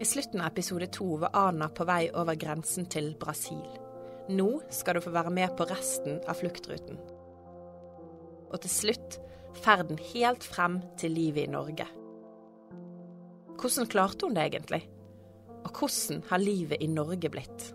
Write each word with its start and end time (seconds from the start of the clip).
I 0.00 0.04
slutten 0.04 0.40
av 0.40 0.46
episode 0.46 0.86
to 0.86 1.16
var 1.16 1.30
Ana 1.32 1.68
på 1.68 1.84
vei 1.86 2.08
over 2.18 2.34
grensen 2.34 2.86
til 2.90 3.12
Brasil. 3.20 3.66
Nå 4.34 4.48
skal 4.74 4.96
du 4.96 5.04
få 5.04 5.12
være 5.14 5.30
med 5.30 5.52
på 5.54 5.66
resten 5.70 6.16
av 6.26 6.40
fluktruten. 6.40 6.98
Og 8.50 8.56
til 8.64 8.72
slutt 8.72 9.18
ferden 9.62 10.00
helt 10.10 10.42
frem 10.42 10.80
til 10.98 11.14
livet 11.14 11.46
i 11.46 11.52
Norge. 11.52 11.86
Hvordan 13.54 13.88
klarte 13.92 14.26
hun 14.26 14.34
det 14.34 14.48
egentlig? 14.48 14.82
Og 15.62 15.70
hvordan 15.70 16.24
har 16.32 16.42
livet 16.42 16.82
i 16.82 16.90
Norge 16.90 17.30
blitt? 17.30 17.68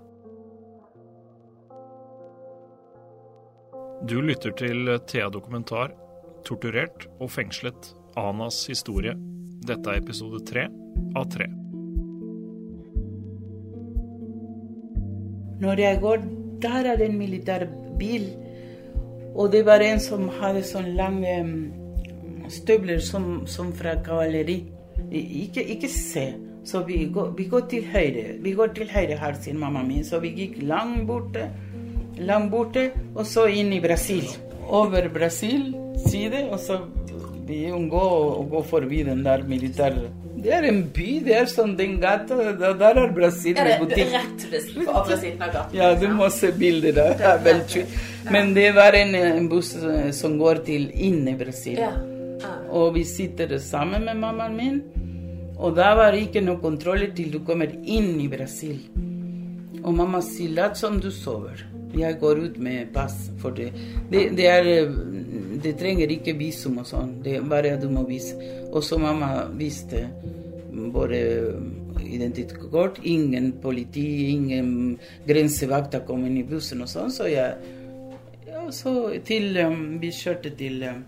Du 4.10 4.20
lytter 4.22 4.52
til 4.60 4.92
Thea 5.08 5.30
Dokumentar, 5.30 5.96
'Torturert 6.44 7.08
og 7.20 7.32
fengslet 7.32 7.94
Anas 8.18 8.68
historie'. 8.68 9.16
Dette 9.68 9.90
er 9.90 10.04
episode 10.04 10.44
tre 10.46 10.68
av 11.16 11.32
tre. 11.32 11.59
Når 15.60 15.80
jeg 15.80 16.00
går, 16.02 16.22
der 16.62 16.92
er 16.92 16.98
det 17.00 17.10
en 17.10 17.18
militær 17.20 17.66
bil. 18.00 18.30
Og 19.36 19.52
det 19.52 19.66
var 19.66 19.84
en 19.84 20.00
som 20.00 20.30
hadde 20.40 20.64
sånne 20.68 20.96
lange 20.96 21.36
støvler 22.52 23.02
som, 23.04 23.48
som 23.48 23.74
fra 23.76 23.98
kavaleri. 24.06 24.62
Ikke, 25.12 25.64
ikke 25.64 25.90
se. 25.92 26.30
Så 26.64 26.84
vi 26.88 27.06
går, 27.14 27.34
vi 27.38 27.48
går, 27.52 27.68
til 27.72 27.86
høyre. 27.92 28.26
Vi 28.44 28.54
går 28.54 28.74
til 28.78 28.90
høyre 28.92 29.18
her, 29.20 29.36
sier 29.42 29.58
mamma 29.58 29.84
mi. 29.84 30.04
Så 30.04 30.20
vi 30.24 30.34
gikk 30.38 30.60
langt 30.70 31.06
borte, 31.08 31.48
langt 32.20 32.52
borte, 32.52 32.90
og 33.16 33.26
så 33.26 33.48
inn 33.52 33.74
i 33.74 33.82
Brasil. 33.84 34.28
Over 34.68 35.10
Brasil 35.14 35.72
side, 36.06 36.46
og 36.52 36.60
så 36.62 36.82
vi 37.50 37.64
unngår 37.74 38.12
å 38.38 38.44
gå 38.52 38.64
forbi 38.70 39.02
den 39.08 39.24
der 39.26 39.44
militære 39.50 40.10
det 40.44 40.54
er 40.56 40.68
en 40.70 40.80
by. 40.96 41.08
Det 41.26 41.36
er 41.36 41.50
sånn 41.52 41.74
den 41.80 41.98
gata 42.02 42.54
Der 42.58 43.00
er 43.02 43.12
Brasil 43.16 43.58
med 43.58 43.84
butikk. 43.84 44.14
Rett 44.14 44.46
ved 44.52 44.68
siden 44.68 44.88
av 45.44 45.52
gata. 45.54 45.66
Ja, 45.76 45.92
du 46.00 46.08
må 46.16 46.30
se 46.34 46.52
bilder 46.56 46.96
der. 46.96 47.18
Det 47.20 47.28
er 47.32 47.44
veldig 47.48 47.84
Men 48.32 48.54
det 48.56 48.70
var 48.78 48.98
en, 48.98 49.16
en, 49.16 49.50
buss 49.52 49.74
eh, 49.76 50.12
som 50.16 50.38
går 50.40 50.64
til 50.70 50.90
inn 50.94 51.28
i 51.28 51.36
Brasil. 51.40 51.80
Ja. 51.82 51.92
Ja. 52.40 52.54
Og 52.72 52.94
vi 52.96 53.04
sitter 53.08 53.58
sammen 53.60 54.06
med 54.08 54.20
mammaen 54.22 54.56
min. 54.58 54.80
Og 55.60 55.76
da 55.76 55.92
var 56.00 56.14
det 56.16 56.30
ikke 56.30 56.44
noe 56.46 56.62
kontroll 56.64 57.10
til 57.16 57.34
du 57.34 57.42
kommer 57.44 57.72
inn 57.84 58.14
i 58.24 58.30
Brasil. 58.32 58.80
Og 59.84 59.92
mamma 59.96 60.22
sier 60.24 60.56
lat 60.56 60.80
som 60.80 61.00
du 61.04 61.12
sover. 61.12 61.66
Jeg 61.98 62.20
går 62.22 62.44
ut 62.46 62.58
med 62.62 62.94
pass 62.94 63.16
for 63.42 63.56
det. 63.56 63.72
Det, 64.12 64.30
det, 64.38 64.48
er, 64.48 64.68
det 65.64 65.76
trenger 65.80 66.12
ikke 66.14 66.38
visum 66.40 66.80
og 66.82 66.88
sånn. 66.90 67.18
Det 67.24 67.38
er 67.40 67.50
bare 67.50 67.76
du 67.82 67.90
må 67.92 68.06
vise. 68.08 68.38
Og 68.70 68.84
så 68.86 69.00
mamma 69.02 69.48
viste 69.58 70.06
både 70.94 71.20
identitetskort, 72.00 73.00
ingen 73.04 73.52
politi, 73.62 74.32
ingen 74.32 74.98
grensevakter 75.28 76.06
kom 76.08 76.26
inn 76.26 76.40
i 76.42 76.46
bussen 76.48 76.84
og 76.86 76.90
sånn. 76.92 77.12
Så 77.14 77.28
jeg 77.30 77.76
ja, 78.50 78.64
så 78.74 78.94
til, 79.26 79.58
um, 79.66 80.00
Vi 80.02 80.12
kjørte 80.16 80.54
til, 80.58 80.84
um, 80.90 81.04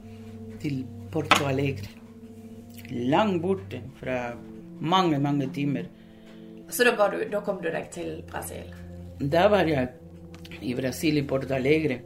til 0.62 0.84
Porto 1.12 1.48
Alegre. 1.50 1.90
Langt 2.92 3.42
borte 3.42 3.82
fra 4.00 4.34
mange, 4.80 5.20
mange 5.20 5.48
timer. 5.54 5.88
Så 6.70 6.86
da, 6.88 7.08
du, 7.12 7.18
da 7.32 7.42
kom 7.44 7.60
du 7.64 7.70
deg 7.72 7.90
til 7.92 8.22
Brasil? 8.30 8.70
Da 9.20 9.48
var 9.52 9.68
jeg 9.70 9.90
i 10.62 10.76
Brasil, 10.76 11.18
i 11.18 11.26
Porto 11.28 11.54
Alegre, 11.56 12.00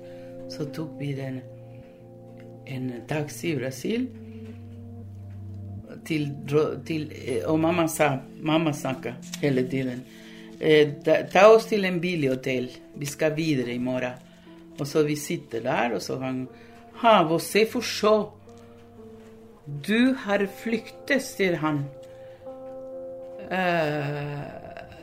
så 0.51 0.67
tok 0.73 0.97
vi 0.99 1.13
den, 1.17 1.41
en 2.67 2.91
taxi 3.07 3.51
i 3.51 3.57
Brasil. 3.59 4.07
Til, 6.05 6.27
til, 6.85 7.07
og 7.49 7.59
mamma 7.59 7.87
sa 7.89 8.11
mamma 8.41 8.73
snakka 8.73 9.15
hele 9.41 9.63
tiden. 9.69 10.03
Eh, 10.59 10.91
ta, 11.03 11.47
oss 11.49 11.65
til 11.69 11.85
en 11.85 11.99
billig 12.01 12.29
hotell. 12.29 12.69
Vi 12.95 13.09
skal 13.09 13.35
videre 13.35 13.73
i 13.73 13.81
morgen. 13.81 14.21
Og 14.79 14.87
så 14.87 15.03
vi 15.03 15.15
sitter 15.15 15.63
der, 15.63 15.95
og 15.95 16.01
så 16.01 16.19
han 16.19 16.47
Ha, 16.95 17.23
você 17.23 17.65
forstår. 17.65 18.31
Du 19.87 20.15
har 20.17 20.47
flyktet, 20.63 21.21
sier 21.21 21.57
han. 21.59 21.81
Uh, 23.51 24.45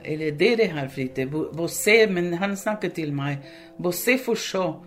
eller 0.04 0.32
dere 0.38 0.70
har 0.72 0.88
flyktet. 0.88 1.28
Você, 1.52 2.06
men 2.06 2.32
han 2.34 2.56
snakker 2.56 2.88
til 2.88 3.12
meg. 3.12 3.44
Você 3.78 4.16
forstår. 4.18 4.80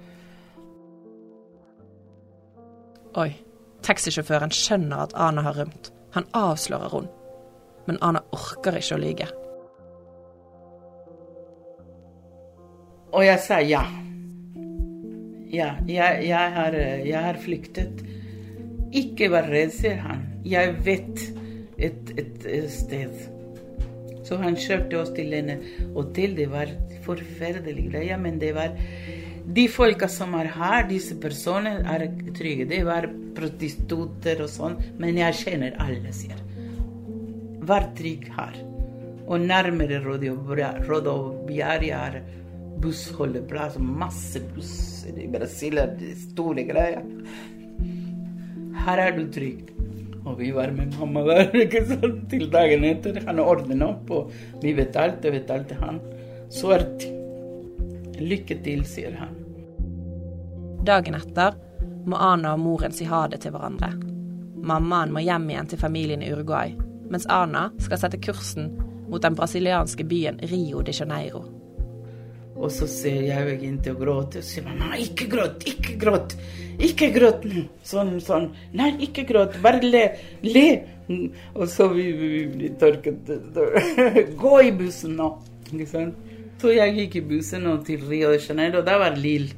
Oi. 3.16 3.32
Taxisjåføren 3.86 4.52
skjønner 4.52 5.06
at 5.06 5.14
Ana 5.16 5.46
har 5.46 5.56
rømt. 5.60 5.92
Han 6.16 6.26
avslører 6.36 6.92
henne. 6.92 7.12
Men 7.88 8.00
Ana 8.04 8.24
orker 8.34 8.76
ikke 8.80 8.98
å 8.98 9.00
lyge. 9.00 9.28
Og 13.16 13.24
jeg 13.24 13.40
sa 13.46 13.62
ja. 13.64 13.84
Ja, 15.54 15.70
jeg, 15.88 16.26
jeg, 16.28 16.52
har, 16.58 16.76
jeg 17.06 17.22
har 17.28 17.40
flyktet. 17.40 18.02
Ikke 18.96 19.30
vær 19.32 19.48
redd, 19.54 19.72
sier 19.78 20.02
han. 20.04 20.26
Jeg 20.44 20.74
vet 20.84 21.24
et, 21.78 22.12
et, 22.18 22.48
sted. 22.74 23.16
Så 24.26 24.42
han 24.42 24.58
kjørte 24.60 25.00
oss 25.00 25.14
til 25.16 25.32
en 25.38 25.54
hotell. 25.96 26.36
Det 26.36 26.50
var 26.52 26.74
forferdelig 27.06 27.88
greie, 27.94 28.18
men 28.20 28.42
det 28.42 28.52
var 28.58 28.76
de 29.46 29.68
folka 29.70 30.08
som 30.10 30.34
er 30.40 30.50
her, 30.56 30.88
disse 30.90 31.16
personene, 31.22 31.84
er 31.86 32.08
trygge. 32.36 32.66
Det 32.70 32.82
var 32.88 33.08
prostitutter 33.38 34.42
og 34.46 34.50
sånn, 34.50 34.80
men 35.02 35.20
jeg 35.22 35.42
kjenner 35.44 35.78
alle, 35.84 36.14
sier 36.16 36.42
Vær 37.66 37.88
trygg 37.98 38.28
her. 38.36 38.58
Og 39.26 39.42
nærmere 39.42 39.98
Rodoviaria 40.06 42.02
er 42.12 42.20
bussholdeplass, 42.82 43.80
masse 43.82 44.42
busser 44.54 45.18
i 45.18 45.26
Brasil, 45.34 45.82
store 46.28 46.66
greier. 46.68 47.02
Her 48.86 49.02
er 49.08 49.18
du 49.18 49.26
trygg. 49.34 49.72
Og 50.26 50.40
vi 50.40 50.52
var 50.54 50.72
med 50.74 50.94
mamma 51.00 51.22
der 51.26 51.54
ikke 51.66 51.84
sant? 51.90 52.24
til 52.30 52.48
dagen 52.54 52.86
etter. 52.86 53.22
Han 53.28 53.42
ordnet 53.42 53.82
opp, 53.86 54.10
og 54.14 54.34
vi 54.62 54.74
betalte, 54.78 55.34
betalte 55.34 55.78
han. 55.82 56.02
Svart. 56.54 57.06
Lykke 58.22 58.58
til, 58.64 58.86
sier 58.88 59.16
han. 59.20 59.36
Dagen 60.86 61.18
etter 61.18 61.58
må 62.06 62.20
Ana 62.22 62.54
og 62.54 62.62
moren 62.62 62.94
si 62.94 63.08
ha 63.10 63.26
det 63.32 63.42
til 63.44 63.56
hverandre. 63.56 63.92
Mammaen 64.66 65.14
må 65.14 65.22
hjem 65.26 65.50
igjen 65.50 65.70
til 65.72 65.82
familien 65.82 66.24
i 66.26 66.32
Uruguay, 66.34 66.74
mens 67.10 67.28
Ana 67.30 67.68
skal 67.82 68.02
sette 68.02 68.22
kursen 68.22 68.72
mot 69.10 69.22
den 69.22 69.38
brasilianske 69.38 70.06
byen 70.10 70.40
Rio 70.50 70.82
de 70.86 70.94
Janeiro. 70.94 71.44
Og 72.56 72.72
så 72.72 72.88
ser 72.88 73.26
jeg 73.28 73.48
begynte 73.50 73.92
og 73.92 74.00
gråte, 74.00 74.40
og 74.40 74.48
sier 74.48 74.64
mamma, 74.66 74.96
ikke 75.02 75.28
gråt, 75.32 75.66
ikke 75.68 75.98
gråt. 76.00 76.38
Ikke 76.86 77.10
gråt 77.16 77.44
nå. 77.48 77.66
Sånn, 77.88 78.16
sånn. 78.24 78.50
Nei, 78.76 78.94
ikke 79.08 79.26
gråt. 79.28 79.58
Bare 79.64 79.82
le. 79.84 80.06
Le. 80.44 80.66
Og 81.56 81.68
så 81.72 81.88
vi, 81.94 82.10
vi, 82.18 82.30
vi 82.52 82.72
tørket 82.80 83.30
Gå 84.42 84.56
i 84.64 84.72
bussen 84.76 85.16
nå. 85.20 85.30
Ikke 85.72 85.88
sant? 85.92 86.25
Så 86.62 86.72
jeg 86.72 86.96
gikk 86.96 87.20
i 87.20 87.24
bussen 87.30 87.68
til 87.86 88.04
Rio 88.08 88.32
de 88.34 88.40
Janeiro, 88.40 88.80
og 88.82 88.88
da 88.88 88.98
var 89.02 89.18
Lill. 89.20 89.50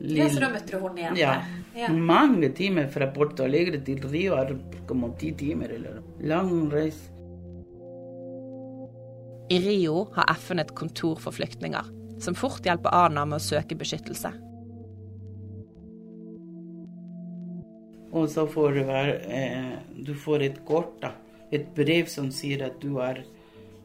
Ja, 0.00 0.28
så 0.32 0.40
da 0.40 0.48
møtte 0.54 0.72
du 0.72 0.80
henne 0.80 1.02
igjen? 1.02 1.18
Ja. 1.20 1.34
ja. 1.76 1.92
Mange 1.92 2.48
timer 2.56 2.88
fra 2.92 3.10
Porto 3.12 3.44
Alegre 3.44 3.82
til 3.84 4.00
Rio 4.08 4.38
er 4.38 4.54
som 4.88 5.18
ti 5.20 5.34
timer. 5.36 5.76
eller 5.76 6.00
Lang 6.24 6.70
reise. 6.72 7.10
I 9.50 9.58
Rio 9.58 10.04
har 10.14 10.30
FN 10.38 10.62
et 10.62 10.74
kontor 10.78 11.18
for 11.18 11.34
flyktninger 11.34 11.96
som 12.22 12.36
fort 12.36 12.64
hjelper 12.64 12.92
Ana 12.94 13.24
med 13.26 13.40
å 13.40 13.42
søke 13.42 13.76
beskyttelse. 13.80 14.30
Og 18.10 18.26
så 18.30 18.44
får 18.50 18.72
du, 18.74 18.80
være, 18.88 19.16
eh, 19.30 19.74
du 20.06 20.14
får 20.18 20.44
et 20.46 20.64
kort, 20.66 20.96
da. 21.02 21.12
et 21.50 21.68
brev 21.74 22.08
som 22.10 22.30
sier 22.34 22.64
at 22.66 22.80
du 22.82 22.98
er 23.02 23.22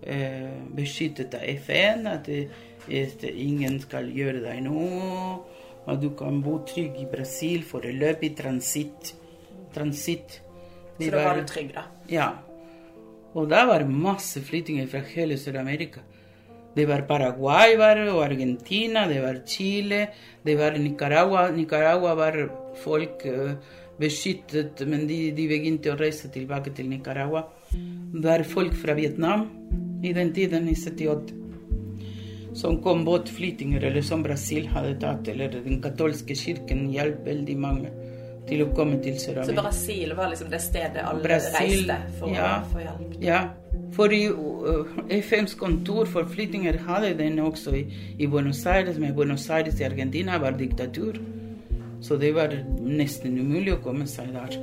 eh, 0.05 0.49
beskyttet 0.77 1.35
av 1.37 1.43
FN, 1.57 2.07
at 2.07 2.29
det, 2.29 2.47
at 2.85 3.25
ingen 3.31 3.79
skal 3.83 4.09
gjøre 4.13 4.43
deg 4.45 4.63
noe, 4.65 5.43
at 5.85 6.01
du 6.01 6.11
kan 6.17 6.41
bo 6.45 6.59
trygg 6.65 6.97
i 7.01 7.07
Brasil 7.09 7.65
foreløpig 7.65 8.33
transitt. 8.37 9.13
Transitt. 9.75 10.39
Så 10.97 11.11
da 11.11 11.23
var 11.27 11.39
du 11.41 11.47
trygg, 11.49 11.73
da? 11.75 11.85
Ja. 12.09 12.29
Og 13.35 13.49
da 13.51 13.65
var 13.67 13.83
masse 13.89 14.41
flyttinger 14.45 14.87
fra 14.89 15.01
hele 15.11 15.37
Sør-Amerika. 15.37 16.01
Det 16.75 16.85
var 16.89 17.05
Paraguay 17.07 17.77
var, 17.79 17.99
og 18.11 18.23
Argentina, 18.25 19.05
det 19.07 19.21
var 19.23 19.41
Chile, 19.47 20.07
det 20.43 20.57
var 20.59 20.75
Nicaragua. 20.79 21.49
Nicaragua 21.51 22.15
var 22.15 22.39
folk 22.83 23.23
uh, 23.25 23.53
beskyttet, 23.99 24.83
men 24.87 25.05
de, 25.07 25.19
de, 25.35 25.47
begynte 25.47 25.93
å 25.93 25.99
reise 25.99 26.31
tilbake 26.33 26.73
til 26.75 26.89
Nicaragua. 26.91 27.45
Det 27.71 28.25
var 28.25 28.43
folk 28.47 28.75
fra 28.79 28.95
Vietnam 28.97 29.47
i 30.03 30.13
den 30.13 30.33
tiden, 30.33 30.69
i 30.69 30.75
78, 30.75 31.33
som 32.55 32.81
kom 32.83 33.05
båtflyttinger, 33.05 33.83
eller 33.83 34.01
som 34.01 34.23
Brasil 34.23 34.67
hadde 34.71 34.95
tatt, 35.01 35.27
eller 35.27 35.51
den 35.65 35.81
katolske 35.83 36.35
kirken 36.39 36.87
hjalp 36.93 37.25
veldig 37.27 37.57
mange 37.59 37.91
til 38.49 38.63
å 38.65 38.69
komme 38.77 38.99
til 39.03 39.17
Sør-Amerika. 39.19 39.51
Så 39.51 39.65
Brasil 39.65 40.15
var 40.17 40.31
liksom 40.31 40.51
det 40.53 40.61
stedet 40.63 41.03
alle 41.03 41.23
Brasil, 41.23 41.89
reiste 41.89 42.19
for 42.19 42.35
ja, 42.35 42.51
å 42.61 42.71
få 42.71 42.83
hjelp? 42.83 43.15
Ja, 43.23 43.43
For 43.95 44.11
i 44.11 44.21
uh, 44.27 44.95
FNs 45.23 45.55
kontor 45.59 46.07
for 46.11 46.27
flyttinger 46.29 46.77
hadde 46.87 47.13
den 47.19 47.39
også 47.43 47.75
i, 47.79 47.83
i 48.19 48.27
Buenos 48.27 48.65
Aires, 48.67 48.99
men 49.01 49.15
Buenos 49.17 49.49
Aires 49.49 49.79
i 49.81 49.87
Argentina 49.87 50.39
var 50.41 50.57
diktatur. 50.59 51.19
Så 52.03 52.19
det 52.21 52.33
var 52.35 52.53
nesten 52.83 53.39
umulig 53.39 53.77
å 53.77 53.83
komme 53.83 54.07
seg 54.09 54.33
der. 54.35 54.59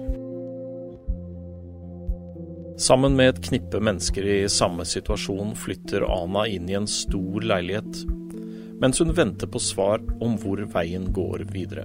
Sammen 2.77 3.17
med 3.17 3.29
et 3.29 3.43
knippe 3.45 3.81
mennesker 3.85 4.25
i 4.27 4.39
samme 4.49 4.85
situasjon 4.89 5.53
flytter 5.59 6.07
Ana 6.09 6.47
inn 6.49 6.71
i 6.71 6.77
en 6.79 6.89
stor 6.89 7.45
leilighet, 7.45 8.05
mens 8.81 9.03
hun 9.03 9.13
venter 9.17 9.51
på 9.51 9.61
svar 9.61 10.01
om 10.25 10.39
hvor 10.41 10.63
veien 10.73 11.11
går 11.13 11.45
videre. 11.53 11.85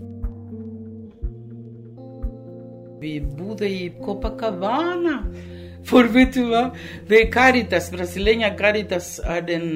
Vi 3.01 3.19
bodde 3.21 3.69
i 3.69 3.89
Copacabana. 4.01 5.19
For 5.87 6.07
vet 6.11 6.33
du 6.35 6.49
hva? 6.49 6.65
Det 7.07 7.19
er 7.21 7.29
Caritas, 7.31 7.91
Brasileña 7.93 8.49
Caritas 8.57 9.17
er 9.23 9.45
den 9.47 9.67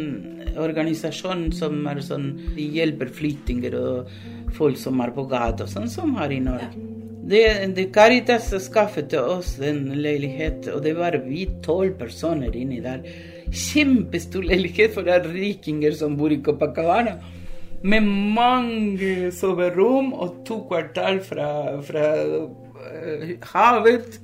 organisasjonen 0.60 1.52
som 1.56 1.86
er 1.88 2.02
sånn, 2.04 2.34
de 2.56 2.66
hjelper 2.75 3.12
flyttinger 3.16 3.78
og 3.80 4.16
folk 4.58 4.80
som 4.80 5.00
er 5.04 5.13
på 5.16 5.28
gata, 5.31 5.69
sånn 5.69 5.88
som 5.92 6.18
her 6.19 6.34
i 6.36 6.42
Norge. 6.44 6.91
Det, 7.22 7.44
det 7.76 7.92
Caritas 7.94 8.50
skaffet 8.64 9.14
oss 9.20 9.54
en 9.62 9.84
leilighet, 10.02 10.72
og 10.74 10.82
det 10.82 10.96
var 10.98 11.20
vi 11.22 11.46
tolv 11.62 11.94
personer 12.00 12.56
inni 12.58 12.80
der. 12.82 13.04
Kjempestor 13.52 14.46
leilighet 14.48 14.96
for 14.96 15.06
det 15.06 15.20
er 15.20 15.30
rikinger 15.30 15.94
som 15.98 16.18
bor 16.18 16.34
i 16.34 16.42
Copacabana. 16.42 17.20
Med 17.82 18.06
mange 18.06 19.32
soverom 19.34 20.12
og 20.14 20.42
to 20.46 20.62
kvartal 20.70 21.22
fra, 21.26 21.48
fra 21.86 22.10
uh, 22.26 23.32
havet. 23.54 24.20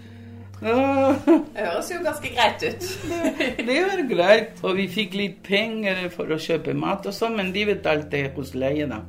Det 0.58 0.74
høres 0.74 1.92
jo 1.94 2.00
ganske 2.02 2.32
greit 2.34 2.66
ut. 2.66 2.88
det, 3.10 3.66
det 3.68 3.78
var 3.84 4.02
greit. 4.10 4.58
Og 4.64 4.78
vi 4.80 4.88
fikk 4.90 5.18
litt 5.18 5.38
penger 5.46 6.08
for 6.14 6.34
å 6.34 6.42
kjøpe 6.42 6.74
mat 6.78 7.06
og 7.06 7.14
sånn, 7.14 7.38
men 7.38 7.54
de 7.54 7.68
betalte 7.70 8.26
husleie, 8.38 8.90
da. 8.90 9.04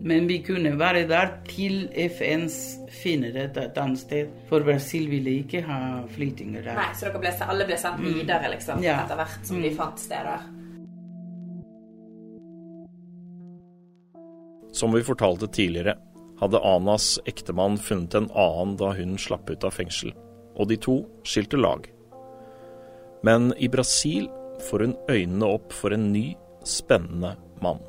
Men 0.00 0.28
vi 0.30 0.38
kunne 0.46 0.76
være 0.78 1.06
der 1.10 1.32
til 1.48 1.88
FNs 1.90 2.58
finner 3.02 3.34
et, 3.34 3.56
et 3.58 3.78
annet 3.82 3.98
sted. 3.98 4.30
For 4.50 4.62
Brasil 4.62 5.08
ville 5.10 5.32
ikke 5.40 5.64
ha 5.66 6.04
flyttinger 6.14 6.62
der. 6.62 6.78
Nei, 6.78 6.92
Så 6.94 7.08
dere 7.08 7.22
ble, 7.24 7.32
alle 7.48 7.66
ble 7.66 7.78
sendt 7.80 8.04
videre 8.04 8.52
liksom, 8.52 8.82
Ja. 8.84 9.00
etter 9.02 9.18
hvert 9.18 9.46
som 9.48 9.62
de 9.62 9.72
fant 9.74 9.98
steder? 9.98 10.46
Som 14.72 14.94
vi 14.94 15.02
fortalte 15.02 15.48
tidligere, 15.50 15.96
hadde 16.38 16.60
Anas 16.62 17.16
ektemann 17.26 17.78
funnet 17.82 18.14
en 18.14 18.30
annen 18.30 18.76
da 18.78 18.92
hun 18.94 19.16
slapp 19.18 19.50
ut 19.50 19.64
av 19.66 19.74
fengsel, 19.74 20.12
og 20.54 20.68
de 20.70 20.76
to 20.78 21.00
skilte 21.26 21.58
lag. 21.58 21.88
Men 23.26 23.50
i 23.58 23.66
Brasil 23.66 24.28
får 24.68 24.84
hun 24.86 24.96
øynene 25.10 25.48
opp 25.58 25.74
for 25.74 25.90
en 25.96 26.12
ny, 26.12 26.36
spennende 26.62 27.34
mann. 27.64 27.82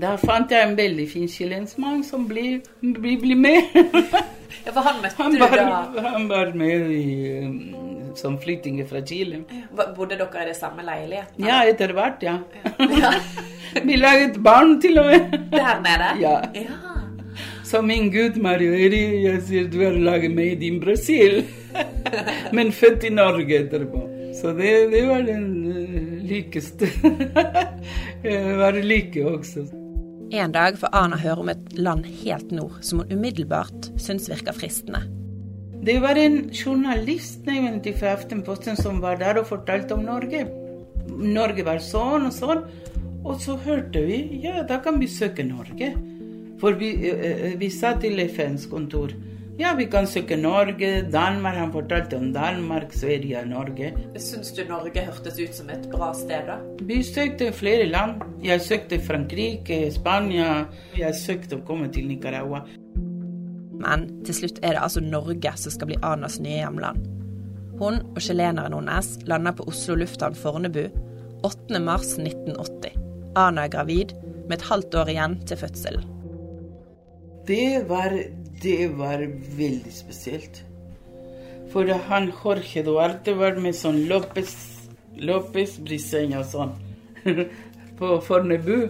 Da 0.00 0.16
fant 0.20 0.50
jeg 0.52 0.66
en 0.66 0.74
veldig 0.76 1.06
fin 1.08 1.28
chilensmann 1.30 2.02
som 2.04 2.26
ble, 2.28 2.58
ble, 2.82 3.16
ble 3.22 3.36
med. 3.38 3.76
Ja, 4.66 4.72
for 4.72 4.82
han 4.82 4.96
møtte 5.02 5.22
Han 5.22 5.34
du 5.34 5.38
da 5.38 6.04
han 6.10 6.24
var 6.30 6.48
med 6.58 6.88
i, 6.90 7.10
um, 7.44 8.14
som 8.18 8.34
flyktning 8.42 8.80
fra 8.88 9.02
Chile. 9.06 9.44
Ja. 9.52 9.86
Bodde 9.94 10.18
dere 10.18 10.42
i 10.42 10.48
det 10.48 10.56
samme 10.58 10.82
leiligheten? 10.86 11.44
Ja, 11.46 11.60
etter 11.68 11.94
hvert, 11.94 12.22
ja. 12.22 12.38
Ja. 12.96 13.12
Vi 13.86 13.98
laget 14.00 14.40
barn 14.42 14.80
til 14.82 14.98
og 15.02 15.10
med. 15.12 15.38
Der 15.52 15.78
nede? 15.84 16.10
Ja. 16.22 16.34
ja. 16.54 16.96
Så 17.66 17.82
min 17.82 18.10
gud, 18.10 18.40
Mario 18.42 18.74
Eri, 18.74 19.04
jeg 19.26 19.40
sier 19.46 19.70
du 19.70 19.80
har 19.84 19.94
laget 19.98 20.34
meg 20.34 20.62
i 20.62 20.72
Brasil. 20.82 21.44
Men 22.56 22.74
født 22.74 23.06
i 23.06 23.14
Norge 23.14 23.62
etterpå. 23.62 24.02
Så 24.36 24.52
det, 24.56 24.76
det 24.92 25.06
var 25.08 25.26
den 25.26 25.48
uh, 25.70 26.22
likeste. 26.26 26.90
Jeg 28.24 28.58
var 28.58 28.82
like 28.82 29.26
også. 29.26 29.68
En 30.34 30.50
dag 30.50 30.74
får 30.74 30.90
Ana 30.96 31.18
høre 31.22 31.44
om 31.44 31.50
et 31.52 31.76
land 31.78 32.06
helt 32.24 32.50
nord 32.50 32.80
som 32.82 32.98
hun 32.98 33.12
umiddelbart 33.14 33.92
syns 34.02 34.26
virker 34.26 34.56
fristende. 34.56 35.04
Det 35.86 36.00
var 36.02 36.18
en 36.18 36.48
journalist 36.50 37.46
egentlig 37.46 37.92
fra 38.00 38.16
Aftenposten 38.16 38.74
som 38.80 38.98
var 39.04 39.20
der 39.20 39.38
og 39.38 39.46
fortalte 39.46 39.94
om 39.94 40.02
Norge. 40.02 40.42
Norge 41.06 41.62
var 41.66 41.78
sånn 41.78 42.26
og 42.26 42.34
sånn. 42.34 42.64
Og 43.26 43.38
så 43.42 43.54
hørte 43.62 44.02
vi 44.06 44.18
ja, 44.42 44.64
da 44.66 44.80
kan 44.82 44.98
vi 44.98 45.06
søke 45.10 45.46
Norge. 45.46 45.92
For 46.58 46.74
vi, 46.74 46.90
eh, 47.06 47.22
eh, 47.22 47.54
vi 47.60 47.70
sa 47.70 47.94
til 48.00 48.18
FNs 48.26 48.66
kontor 48.66 49.14
ja, 49.58 49.74
vi 49.78 49.86
kan 49.92 50.06
søke 50.06 50.36
Norge, 50.36 50.90
Danmark. 51.12 51.56
Han 51.56 51.72
fortalte 51.72 52.16
om 52.16 52.32
Danmark, 52.32 52.92
Sverige 52.92 53.40
og 53.40 53.48
Norge. 53.48 53.92
Syns 54.20 54.52
du 54.56 54.62
Norge 54.68 55.04
hørtes 55.06 55.40
ut 55.40 55.54
som 55.56 55.70
et 55.72 55.88
bra 55.92 56.12
sted, 56.14 56.48
da? 56.48 56.58
Vi 56.88 57.02
søkte 57.02 57.52
flere 57.52 57.86
land. 57.88 58.20
Jeg 58.44 58.60
søkte 58.60 59.00
Frankrike, 59.00 59.86
Spania. 59.94 60.66
Jeg 60.98 61.14
søkte 61.16 61.60
å 61.60 61.64
komme 61.66 61.88
til 61.92 62.08
Nicaragua. 62.10 62.64
Men 63.76 64.06
til 64.24 64.40
slutt 64.40 64.60
er 64.62 64.76
det 64.76 64.82
altså 64.82 65.02
Norge 65.04 65.52
som 65.60 65.72
skal 65.72 65.92
bli 65.92 66.00
Anas 66.04 66.38
nye 66.40 66.62
hjemland. 66.62 67.04
Hun 67.76 68.00
og 68.14 68.20
chileneren 68.24 68.72
hennes 68.72 69.16
lander 69.28 69.56
på 69.56 69.66
Oslo 69.68 69.98
lufthavn 70.00 70.36
Fornebu 70.36 70.86
8.3.1980. 71.44 72.96
Ana 73.36 73.66
er 73.66 73.72
gravid 73.72 74.14
med 74.48 74.58
et 74.58 74.68
halvt 74.70 74.94
år 74.96 75.12
igjen 75.12 75.40
til 75.48 75.60
fødselen. 75.60 76.06
Det 77.46 77.84
var, 77.88 78.14
det 78.62 78.88
var 78.96 79.22
veldig 79.58 79.92
spesielt. 79.92 80.62
For 81.72 81.88
han 82.08 82.30
Jorge 82.32 82.82
Duarte 82.86 83.34
var 83.36 83.58
med 83.60 83.76
sånn 83.76 84.04
Lopez, 84.08 84.54
Lopez 85.16 85.78
Briseña 85.82 86.40
og 86.44 86.50
sånn. 86.50 86.76
på 87.98 88.20
Fornebu. 88.20 88.88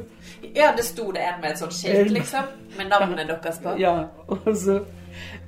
Ja, 0.54 0.72
det 0.76 0.84
sto 0.84 1.12
det 1.12 1.22
en 1.22 1.40
med 1.40 1.52
et 1.52 1.60
sånt 1.60 1.74
skilt, 1.74 2.10
liksom, 2.14 2.48
med 2.76 2.90
navnet 2.90 3.28
deres 3.30 3.60
på. 3.62 3.76
Ja, 3.80 4.08
og 4.26 4.48
så 4.56 4.80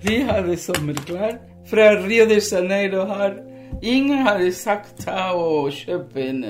Vi 0.03 0.23
hadde 0.25 0.55
sommerklær 0.57 1.41
fra 1.69 1.91
Rio 2.01 2.25
de 2.31 2.39
Janeiro 2.41 3.05
her. 3.11 3.35
Ingen 3.83 4.23
hadde 4.25 4.53
sagt 4.57 5.03
ta 5.05 5.33
og 5.37 5.73
kjøpe 5.77 6.23
en 6.23 6.45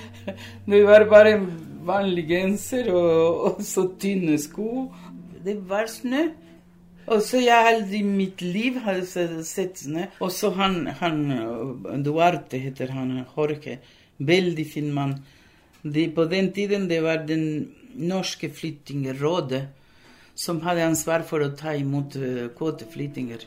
Det 0.70 0.80
var 0.86 1.04
bare 1.10 1.34
en 1.36 1.48
vanlig 1.88 2.24
genser 2.28 2.88
og, 2.92 3.42
og 3.50 3.62
så 3.64 3.88
tynne 4.00 4.38
sko. 4.40 4.88
Det 5.44 5.58
var 5.68 5.90
snø. 5.90 6.28
Og 7.08 7.22
så 7.24 7.40
jeg 7.40 7.72
aldri 7.72 8.02
i 8.02 8.06
mitt 8.06 8.42
liv 8.44 8.78
hadde 8.84 9.06
sett 9.46 9.80
sånne. 9.82 10.08
Og 10.24 10.32
så 10.34 10.52
han, 10.58 10.82
han 11.00 12.04
Duarte 12.04 12.60
heter 12.60 12.92
han, 12.96 13.24
Jorge. 13.34 13.78
Veldig 14.18 14.66
fin 14.68 14.92
mann. 14.94 15.18
De, 15.82 16.08
på 16.12 16.26
den 16.28 16.52
tiden 16.52 16.88
det 16.90 17.00
var 17.04 17.22
den 17.26 17.44
norske 17.98 18.50
flyktningrådet 18.50 19.62
som 20.38 20.60
hadde 20.62 20.86
ansvar 20.86 21.24
for 21.26 21.42
å 21.42 21.54
ta 21.58 21.74
imot 21.74 22.14
kvoteflyktninger. 22.14 22.58
kvoteflyttinger. 22.58 23.46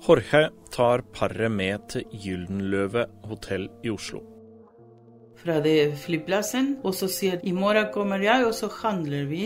Jorge 0.00 0.48
tar 0.72 1.02
paret 1.12 1.52
med 1.52 1.88
til 1.92 2.06
Gyldenløve 2.22 3.04
hotell 3.28 3.66
i 3.84 3.90
Oslo. 3.92 4.22
Fra 5.40 5.58
det 5.64 5.92
flyplassen, 6.00 6.78
og 6.84 6.94
så 6.96 7.08
sier 7.08 7.40
i 7.44 7.52
morgen 7.56 7.90
kommer 7.92 8.20
jeg, 8.24 8.46
og 8.48 8.54
så 8.56 8.68
handler 8.80 9.28
vi 9.28 9.44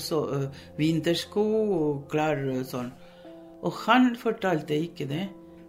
så, 0.00 0.20
uh, 0.28 0.62
vintersko 0.78 1.44
og 1.78 2.06
klær 2.12 2.42
og 2.52 2.64
sånn. 2.68 2.92
Og 3.66 3.74
han 3.86 4.12
fortalte 4.18 4.76
ikke 4.76 5.08
det, 5.10 5.26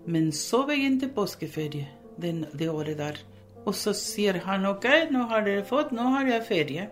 men 0.10 0.32
så 0.36 0.63
begynte 0.68 1.10
påskeferie 1.13 1.88
den, 2.22 2.46
det 2.54 2.70
året 2.70 3.00
der. 3.00 3.20
Og 3.66 3.75
så 3.75 3.94
sier 3.98 4.39
han 4.46 4.68
OK, 4.70 4.86
nå 5.12 5.25
har 5.32 5.44
dere 5.46 5.66
fått, 5.68 5.92
nå 5.96 6.06
har 6.16 6.30
jeg 6.30 6.48
ferie. 6.48 6.88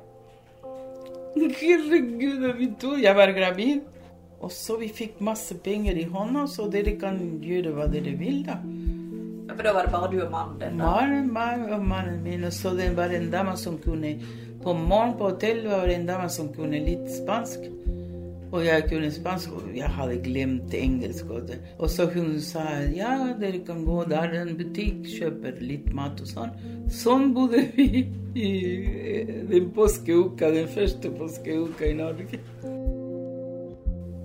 Herregud, 1.61 2.47
vi 2.57 2.71
to, 2.81 2.95
jeg 3.01 3.15
var 3.17 3.33
gravid. 3.37 3.85
Og 4.37 4.51
så 4.53 4.75
vi 4.77 4.89
fikk 4.93 5.21
masse 5.25 5.55
penger 5.65 5.97
i 5.97 6.05
hånda, 6.11 6.45
så 6.51 6.67
dere 6.69 6.93
kan 7.01 7.17
gjøre 7.41 7.73
hva 7.73 7.87
dere 7.89 8.13
vil, 8.19 8.43
da. 8.45 8.59
For 9.57 9.65
da 9.65 9.73
var 9.73 9.87
det 9.87 9.91
bare 9.91 10.07
du 10.11 10.19
og 10.21 10.29
mannen 10.29 10.59
din? 10.61 10.77
Mannen, 10.77 11.29
meg 11.33 11.71
og 11.73 11.81
mannen 11.81 12.19
min, 12.21 12.43
og 12.45 12.53
så 12.53 12.75
det 12.77 12.91
var 12.97 13.09
en 13.09 13.31
dame 13.33 13.55
som 13.57 13.79
kunne 13.81 14.19
På 14.61 14.73
morgen 14.77 15.15
på 15.17 15.31
hotellet 15.31 15.71
var 15.71 15.87
det 15.87 15.95
en 15.95 16.05
dame 16.05 16.29
som 16.29 16.51
kunne 16.53 16.81
litt 16.85 17.07
spansk. 17.13 17.65
Og 18.51 18.65
jeg 18.65 18.83
kunne 18.89 19.09
spansk, 19.11 19.53
og 19.57 19.71
jeg 19.75 19.89
hadde 19.95 20.17
glemt 20.23 20.73
engelsk. 20.77 21.29
Og, 21.29 21.47
det. 21.47 21.57
og 21.79 21.89
så 21.89 22.05
hun 22.11 22.35
sa 22.43 22.63
ja, 22.93 23.15
dere 23.39 23.63
kan 23.65 23.81
gå 23.85 24.03
der 24.11 24.35
i 24.35 24.41
en 24.43 24.53
butikk, 24.59 25.07
kjøpe 25.09 25.55
litt 25.61 25.89
mat 25.95 26.21
og 26.21 26.29
sånn. 26.29 26.53
Sånn 26.93 27.31
bodde 27.35 27.63
vi 27.77 28.03
i 28.37 28.51
den 29.49 29.71
påskeuka, 29.75 30.51
den 30.53 30.69
første 30.73 31.13
påskeuka 31.17 31.89
i 31.89 31.95
Norge. 31.97 32.41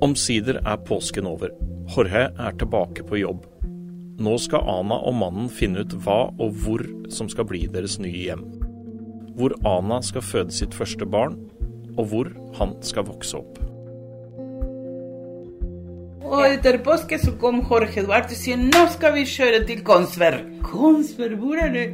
Omsider 0.02 0.60
er 0.60 0.84
påsken 0.88 1.30
over. 1.30 1.54
Jorge 1.96 2.28
er 2.28 2.60
tilbake 2.60 3.06
på 3.06 3.22
jobb. 3.22 3.51
Nå 4.22 4.36
skal 4.38 4.62
Ana 4.70 5.00
og 5.02 5.16
mannen 5.18 5.48
finne 5.50 5.82
ut 5.82 5.96
hva 6.04 6.28
og 6.38 6.54
hvor 6.62 6.84
som 7.10 7.30
skal 7.32 7.48
bli 7.48 7.64
deres 7.72 7.96
nye 8.02 8.28
hjem. 8.28 8.44
Hvor 9.34 9.56
Ana 9.66 9.98
skal 10.04 10.22
føde 10.22 10.54
sitt 10.54 10.76
første 10.76 11.08
barn, 11.08 11.40
og 11.96 12.06
hvor 12.12 12.30
han 12.58 12.76
skal 12.86 13.08
vokse 13.08 13.40
opp. 13.40 13.58
Og 16.22 16.46
etter 16.46 16.78
påske 16.84 17.18
så 17.20 17.34
kom 17.40 17.60
Jorge 17.66 18.06
Duarte 18.06 18.36
og 18.36 18.38
sier 18.38 18.60
nå 18.60 18.86
skal 18.94 19.16
vi 19.18 19.26
kjøre 19.28 19.64
til 19.68 19.82
Kongsberg. 19.84 20.46
Kongsberg, 20.64 21.36
hvor 21.42 21.58
er 21.60 21.74
det? 21.74 21.86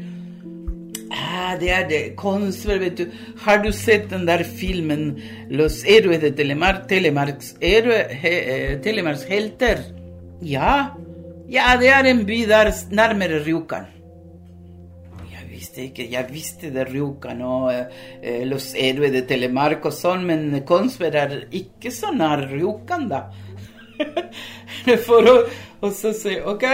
Ah, 1.09 1.57
det 1.59 1.73
er 1.73 1.89
det. 1.89 2.05
Kongsberg, 2.21 2.85
vet 2.85 3.01
du. 3.01 3.19
Har 3.47 3.65
du 3.65 3.73
sett 3.73 4.11
den 4.13 4.29
der 4.29 4.45
filmen 4.45 5.15
Los 5.49 5.81
Héroes 5.89 6.21
de 6.23 6.35
Telemark? 6.37 6.85
Telemarks, 6.93 7.55
he, 7.63 8.79
Telemarks 8.85 9.25
helter? 9.31 9.87
Ja. 10.45 10.91
Ja, 11.49 11.77
det 11.81 11.93
er 11.93 12.11
en 12.11 12.27
by 12.29 12.43
der 12.49 12.73
nærmere 12.93 13.41
Rjukan 13.45 13.89
visste 15.59 15.85
ikke 15.89 16.07
Jeg 16.13 16.31
visste 16.33 16.71
det 16.75 16.87
Rjukan 16.93 17.43
og 17.43 17.73
eh, 17.75 18.45
Los 18.47 18.73
Héroes 18.77 19.13
de 19.15 19.25
Telemark 19.27 19.87
og 19.89 19.95
sånn, 19.95 20.27
men 20.29 20.63
Kongsberg 20.67 21.19
er 21.19 21.35
ikke 21.55 21.93
så 21.95 22.13
nær 22.15 22.47
Rjukan, 22.53 23.09
da. 23.11 23.25
For 25.07 25.27
å 25.27 25.35
og 25.79 25.93
så 25.95 26.13
si 26.15 26.37
OK, 26.43 26.65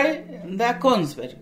det 0.56 0.64
er 0.64 0.78
Kongsberg. 0.80 1.40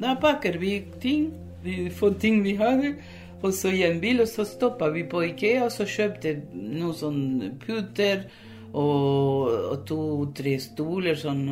Da 0.00 0.14
pakker 0.20 0.56
vi 0.60 0.78
ting, 1.02 1.26
vi 1.64 1.90
får 1.92 2.14
ting 2.20 2.40
vi 2.44 2.54
hadde, 2.56 2.94
og 3.40 3.52
så 3.56 3.72
i 3.72 3.82
en 3.84 3.98
bil, 4.00 4.22
og 4.24 4.28
så 4.28 4.46
stoppa 4.48 4.88
vi 4.94 5.04
på 5.08 5.20
Ikea, 5.26 5.66
og 5.66 5.74
så 5.74 5.84
kjøpte 5.88 6.38
noen 6.54 6.96
sånn 6.96 7.20
puter 7.60 8.24
og, 8.72 9.52
og 9.52 9.84
to-tre 9.88 10.56
stoler 10.62 11.20
sånn 11.20 11.44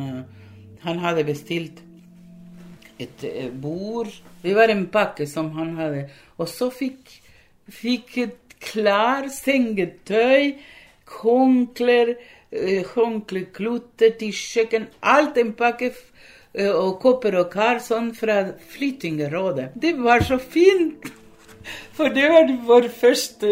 Han 0.85 0.99
hadde 1.03 1.25
bestilt 1.27 1.81
et 2.99 3.23
eh, 3.23 3.47
bord 3.51 4.11
Det 4.43 4.55
var 4.55 4.71
en 4.71 4.85
pakke 4.91 5.27
som 5.27 5.51
han 5.57 5.75
hadde. 5.79 6.05
Og 6.39 6.47
så 6.47 6.69
fikk, 6.71 7.11
fikk 7.67 8.17
et 8.23 8.55
klar 8.63 9.27
sengetøy, 9.31 10.55
håndklær, 11.19 12.13
eh, 12.51 12.85
håndklekluter 12.93 14.15
til 14.19 14.31
kjøkken. 14.35 14.87
Alt 15.01 15.39
en 15.39 15.53
pakke 15.59 15.91
eh, 15.91 16.71
og 16.71 16.99
kopper 17.03 17.39
og 17.41 17.51
kar 17.51 17.83
sånn 17.83 18.13
fra 18.15 18.41
Flyktningrådet. 18.71 19.73
Det 19.75 19.95
var 19.99 20.23
så 20.27 20.39
fint! 20.39 21.11
For 21.97 22.11
det 22.15 22.29
var 22.31 22.51
vår 22.65 22.87
første 22.95 23.49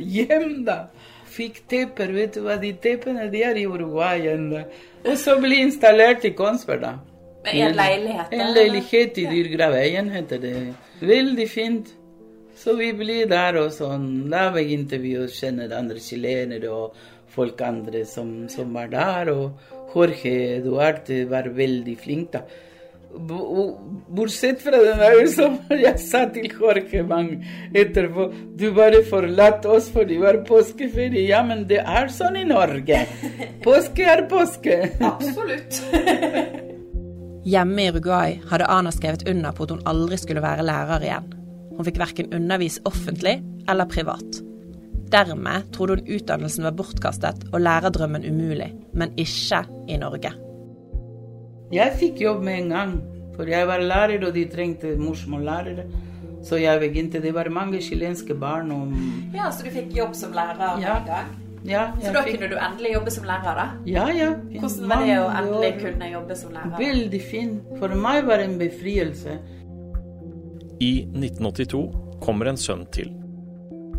hjem, 0.00 0.64
da. 0.64 0.86
Fikk 1.34 1.64
tepper, 1.68 2.12
vet 2.14 2.36
du 2.36 2.44
hva 2.44 2.56
de 2.62 2.72
teppene 2.80 3.28
de 3.32 3.42
er 3.44 3.58
i 3.58 3.66
Uruguay 3.68 4.28
ennå. 4.32 4.64
Og 5.04 5.18
så 5.20 5.36
ble 5.40 5.58
installert 5.64 6.24
i 6.24 6.32
Kongsberg, 6.36 6.80
da. 6.84 6.94
En 7.52 7.76
leilighet? 7.76 8.32
En 8.32 8.54
leilighet 8.56 9.18
i 9.20 9.26
Dyrgraveien 9.28 10.08
heter 10.14 10.40
det. 10.40 10.54
Veldig 11.04 11.48
fint. 11.50 11.90
Så 12.56 12.76
vi 12.78 12.92
blir 12.96 13.26
der 13.28 13.58
og 13.60 13.72
sånn. 13.74 14.30
Da 14.32 14.46
begynte 14.54 15.00
vi 15.02 15.16
å 15.20 15.26
kjenne 15.28 15.68
andre 15.76 16.00
chilenere 16.00 16.70
og 16.72 16.96
folk 17.34 17.60
andre 17.66 18.04
som, 18.08 18.46
som 18.48 18.72
var 18.76 18.88
der. 18.94 19.32
Og 19.34 19.92
Jorge 19.94 20.62
Duarte 20.64 21.24
var 21.30 21.50
veldig 21.52 21.96
flink, 22.00 22.32
da. 22.32 22.44
Bortsett 23.14 24.62
fra 24.62 24.78
den 24.82 24.98
der 24.98 25.26
som 25.30 25.56
jeg 25.84 25.98
sa 26.02 26.24
til 26.34 26.48
Jorge 26.50 27.02
Mang 27.06 27.30
etterpå 27.76 28.26
Du 28.58 28.66
bare 28.74 29.04
forlatt 29.06 29.66
oss 29.70 29.86
for 29.94 30.08
det 30.08 30.18
var 30.22 30.40
påskeferie. 30.48 31.26
Ja, 31.28 31.44
men 31.46 31.66
det 31.70 31.80
er 31.82 32.10
sånn 32.12 32.40
i 32.40 32.44
Norge. 32.48 33.04
Påske 33.64 34.08
er 34.10 34.24
påske. 34.30 34.80
Absolutt. 35.04 35.80
Hjemme 37.44 37.82
i 37.82 37.90
Uruguay 37.92 38.38
hadde 38.48 38.68
Ana 38.72 38.92
skrevet 38.94 39.26
under 39.28 39.52
på 39.52 39.66
at 39.66 39.74
hun 39.74 39.84
aldri 39.90 40.16
skulle 40.20 40.42
være 40.44 40.64
lærer 40.64 41.04
igjen. 41.04 41.26
Hun 41.74 41.86
fikk 41.86 42.00
verken 42.00 42.32
undervise 42.34 42.82
offentlig 42.88 43.36
eller 43.68 43.90
privat. 43.90 44.40
Dermed 45.12 45.68
trodde 45.74 45.98
hun 45.98 46.16
utdannelsen 46.16 46.64
var 46.64 46.74
bortkastet 46.78 47.44
og 47.52 47.60
lærerdrømmen 47.60 48.24
umulig, 48.24 48.72
men 48.96 49.12
ikke 49.20 49.60
i 49.88 50.00
Norge. 50.00 50.32
Jeg 51.74 51.94
fikk 51.98 52.20
jobb 52.22 52.42
med 52.46 52.60
en 52.62 52.68
gang, 52.70 52.90
for 53.34 53.50
jeg 53.50 53.66
var 53.66 53.82
lærer, 53.82 54.22
og 54.26 54.34
de 54.36 54.44
trengte 54.50 54.94
morsmållærere. 55.00 55.86
Så 56.44 56.60
jeg 56.60 56.80
begynte. 56.80 57.22
Det 57.22 57.32
var 57.34 57.48
mange 57.50 57.80
chilenske 57.82 58.34
barn. 58.34 58.70
Og... 58.70 58.92
Ja, 59.34 59.50
Så 59.50 59.64
du 59.64 59.72
fikk 59.72 59.96
jobb 59.96 60.14
som 60.14 60.32
lærer 60.36 60.78
ja. 60.82 60.98
en 61.00 61.08
gang? 61.08 61.32
Ja, 61.64 61.84
så 61.96 62.12
da 62.12 62.20
fikk... 62.26 62.36
kunne 62.36 62.50
du 62.52 62.58
endelig 62.60 62.92
jobbe 62.92 63.10
som 63.10 63.24
lærer, 63.24 63.56
da? 63.56 63.66
Ja, 63.88 64.04
ja. 64.12 64.30
Hvordan 64.52 64.90
var 64.90 65.04
det 65.08 65.16
å 65.16 65.28
endelig 65.32 65.72
kunne 65.80 66.10
jobbe 66.12 66.36
som 66.36 66.52
lærer? 66.52 66.74
Veldig 66.78 67.20
fin. 67.24 67.54
For 67.80 67.96
meg 68.06 68.28
var 68.28 68.42
det 68.42 68.50
en 68.50 68.58
befrielse. 68.60 69.38
I 70.84 70.92
1982 71.08 71.84
kommer 72.20 72.52
en 72.52 72.60
sønn 72.60 72.84
til. 72.92 73.08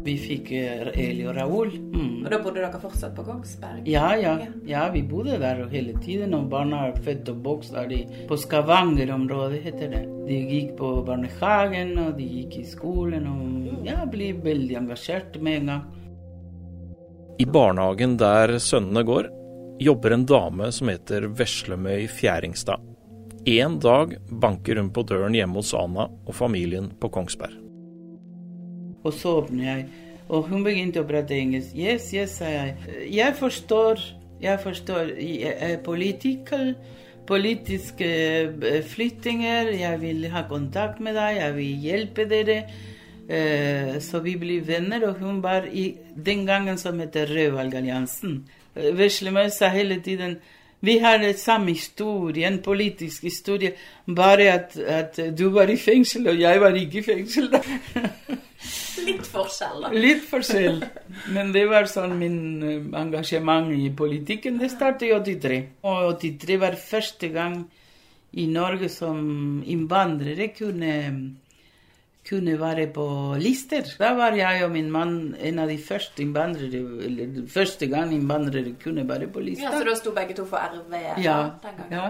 Vi 0.05 0.13
fikk 0.21 0.51
eh, 0.53 0.89
Eli 1.01 1.24
og 1.25 1.33
Raúl. 1.33 1.71
Mm. 1.81 2.25
Og 2.25 2.29
da 2.29 2.38
bodde 2.43 2.62
dere 2.62 2.81
fortsatt 2.81 3.15
på 3.17 3.25
Kongsberg? 3.25 3.88
Ja, 3.89 4.12
ja. 4.21 4.35
ja 4.67 4.83
vi 4.93 5.01
bodde 5.01 5.39
der 5.41 5.63
hele 5.71 5.95
tiden. 6.03 6.35
Og 6.38 6.45
barna 6.51 6.83
er 6.91 7.00
født 7.07 7.31
og 7.33 7.41
vokst 7.47 7.74
der 7.74 7.89
på 8.29 8.38
Skavanger-området, 8.38 9.63
heter 9.65 9.89
det. 9.95 10.03
De 10.27 10.38
gikk 10.51 10.75
på 10.77 10.91
barnehagen, 11.07 11.95
og 12.03 12.19
de 12.19 12.29
gikk 12.38 12.59
i 12.62 12.67
skolen. 12.69 13.25
Og 13.31 13.88
ja, 13.88 14.03
ble 14.09 14.29
veldig 14.45 14.77
engasjert 14.83 15.41
med 15.41 15.63
en 15.63 15.74
gang. 15.74 15.83
I 17.41 17.50
barnehagen 17.50 18.15
der 18.21 18.59
sønnene 18.62 19.03
går, 19.03 19.33
jobber 19.81 20.13
en 20.15 20.29
dame 20.29 20.69
som 20.71 20.93
heter 20.93 21.31
Veslemøy 21.33 22.05
Fjæringstad. 22.13 22.93
En 23.45 23.81
dag 23.81 24.15
banker 24.29 24.77
hun 24.79 24.93
på 24.93 25.03
døren 25.05 25.35
hjemme 25.38 25.62
hos 25.62 25.74
Anna 25.77 26.07
og 26.13 26.33
familien 26.38 26.93
på 27.01 27.09
Kongsberg. 27.13 27.64
Og 29.05 29.13
så 29.13 29.35
åpner 29.39 29.65
jeg, 29.67 29.85
og 30.33 30.47
hun 30.50 30.63
begynte 30.65 31.03
å 31.03 31.07
prate 31.07 31.38
engelsk. 31.38 31.75
Yes, 31.77 32.09
yes, 32.15 32.39
sa 32.39 32.50
jeg. 32.50 32.75
Jeg 33.13 33.35
forstår. 33.38 34.01
Jeg 34.41 34.62
forstår. 34.63 35.13
Politiske 37.25 38.09
eh, 38.09 38.81
flyttinger. 38.85 39.71
Jeg 39.77 40.01
vil 40.01 40.25
ha 40.33 40.43
kontakt 40.50 41.00
med 41.01 41.17
deg, 41.17 41.39
jeg 41.43 41.55
vil 41.59 41.85
hjelpe 41.85 42.25
dere. 42.29 42.57
Eh, 43.25 43.95
så 44.01 44.21
vi 44.25 44.35
blir 44.41 44.65
venner, 44.65 45.07
og 45.09 45.21
hun 45.21 45.41
var 45.45 45.65
i 45.69 45.88
den 46.15 46.45
gangen 46.50 46.77
som 46.81 47.00
heter 47.01 47.29
Rødvalgalliansen. 47.29 48.43
Eh, 48.75 48.91
Veslemøy 48.97 49.50
sa 49.53 49.69
hele 49.74 50.01
tiden 50.01 50.39
vi 50.85 50.97
har 51.03 51.19
en 51.19 51.37
samme 51.37 51.73
historie, 51.73 52.47
en 52.47 52.61
politisk 52.63 53.25
historie, 53.27 53.73
bare 54.05 54.49
at, 54.53 54.77
at, 54.77 55.19
du 55.37 55.47
var 55.55 55.71
i 55.71 55.77
fengsel 55.81 56.29
og 56.31 56.39
jeg 56.39 56.61
var 56.61 56.77
ikke 56.79 57.01
i 57.01 57.05
fengsel. 57.05 57.49
Litt 59.05 59.27
forskjell, 59.29 59.81
da. 59.83 59.89
Litt 59.93 60.23
forskjell. 60.25 60.79
Men 61.35 61.51
det 61.53 61.65
var 61.69 61.89
sånn 61.91 62.15
min 62.17 62.39
eh, 62.65 62.85
engasjement 62.97 63.69
i 63.75 63.91
politikken. 63.93 64.57
Det 64.61 64.71
startet 64.73 65.09
i 65.09 65.11
83. 65.13 65.59
Og 65.85 66.15
83 66.23 66.57
var 66.63 66.77
første 66.79 67.29
gang 67.33 67.59
i 68.35 68.47
Norge 68.51 68.89
som 68.91 69.19
innvandrere 69.61 70.49
kunne 70.55 70.95
kunne 72.25 72.55
være 72.60 72.88
på 72.94 73.05
lister. 73.38 73.86
Da 74.00 74.13
var 74.17 74.36
jeg 74.38 74.63
og 74.65 74.72
min 74.74 74.89
mann 74.91 75.36
en 75.38 75.62
av 75.62 75.70
de 75.70 75.77
første 75.77 76.24
innvandrere, 76.24 76.82
eller 77.05 77.46
første 77.51 77.88
gang 77.91 78.13
innvandrere 78.15 78.75
kunne 78.82 79.05
være 79.08 79.29
på 79.32 79.44
lister. 79.46 79.67
Ja, 79.67 79.77
Så 79.77 79.86
da 79.86 79.96
sto 80.00 80.13
begge 80.15 80.38
to 80.38 80.46
for 80.50 80.58
RV 80.58 80.96
ja, 81.24 81.38
den 81.63 81.79
gangen? 81.79 81.94
Ja. 81.94 82.08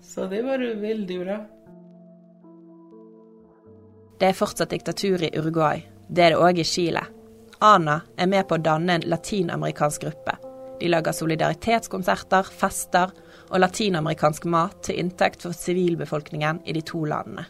Så 0.00 0.26
det 0.26 0.42
var 0.44 0.58
veldig 0.58 1.18
bra. 1.24 1.38
Det 4.20 4.28
er 4.28 4.36
fortsatt 4.36 4.72
diktatur 4.72 5.22
i 5.24 5.32
Uruguay. 5.38 5.84
Det 6.08 6.24
er 6.24 6.34
det 6.34 6.40
òg 6.40 6.60
i 6.60 6.64
Chile. 6.64 7.04
Ana 7.60 8.00
er 8.16 8.28
med 8.28 8.48
på 8.48 8.56
å 8.56 8.64
danne 8.64 8.96
en 8.96 9.06
latinamerikansk 9.08 10.04
gruppe. 10.08 10.36
De 10.80 10.88
lager 10.88 11.12
solidaritetskonserter, 11.12 12.48
fester 12.48 13.12
og 13.50 13.60
latinamerikansk 13.60 14.46
mat 14.48 14.82
til 14.88 15.00
inntekt 15.02 15.44
for 15.44 15.56
sivilbefolkningen 15.56 16.62
i 16.64 16.76
de 16.76 16.84
to 16.84 17.04
landene. 17.04 17.44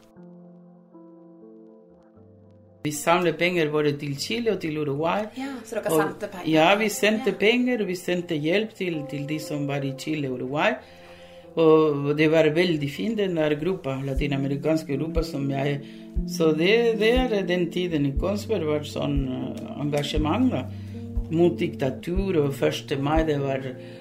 Vi 2.80 2.92
samlet 2.96 3.36
penger 3.36 3.68
både 3.68 3.92
til 4.00 4.14
Chile 4.16 4.54
og 4.54 4.60
til 4.62 4.78
Uruguay. 4.80 5.26
Ja, 5.36 5.50
Så 5.64 5.76
dere 5.76 5.92
og, 5.92 6.00
sendte 6.00 6.30
penger? 6.32 6.48
Ja, 6.48 6.68
vi 6.80 6.88
sendte 6.88 7.34
ja. 7.34 7.36
penger, 7.36 7.82
og 7.82 7.90
vi 7.90 7.96
sendte 7.96 8.38
hjelp 8.40 8.72
til, 8.74 9.02
til, 9.10 9.26
de 9.28 9.38
som 9.38 9.66
var 9.68 9.84
i 9.84 9.92
Chile 9.98 10.30
og 10.30 10.38
Uruguay. 10.38 10.78
Og 11.60 12.14
det 12.16 12.30
var 12.32 12.48
veldig 12.54 12.90
fint, 12.90 13.18
den 13.18 13.36
der 13.36 13.56
gruppa, 13.60 13.98
latinamerikanske 14.06 14.96
gruppa 14.96 15.22
som 15.22 15.50
jeg 15.50 15.80
Så 16.28 16.52
det, 16.52 16.98
det 17.00 17.14
er 17.18 17.46
den 17.46 17.70
tiden 17.72 18.06
i 18.06 18.12
Kongsberg 18.20 18.66
var 18.68 18.84
sånn 18.84 19.16
uh, 19.28 19.80
engasjement 19.80 20.50
da, 20.52 20.64
mot 21.30 21.58
diktatur, 21.58 22.36
og 22.44 22.54
1. 22.54 22.96
mai 23.00 23.24
det 23.24 23.40
var 23.40 23.64
Eh, 23.64 23.99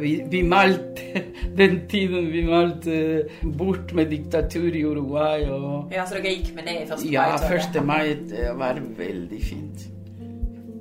vi, 0.00 0.12
vi 0.30 0.42
malte 0.42 1.22
den 1.60 1.80
tiden 1.88 2.30
vi 2.32 2.42
malte 2.46 2.96
bort 3.42 3.92
med 3.96 4.10
diktatur 4.12 4.68
i 4.74 4.84
Uruguay. 4.84 5.46
Og, 5.50 5.92
ja, 5.94 6.06
Så 6.06 6.18
dere 6.18 6.34
gikk 6.34 6.54
med 6.56 6.68
det 6.68 6.78
i 6.80 6.84
1. 6.84 6.96
mai? 7.00 7.12
Ja, 7.12 7.26
1. 7.36 7.80
mai 7.84 8.16
var 8.58 8.80
veldig 8.98 9.42
fint. 9.42 9.86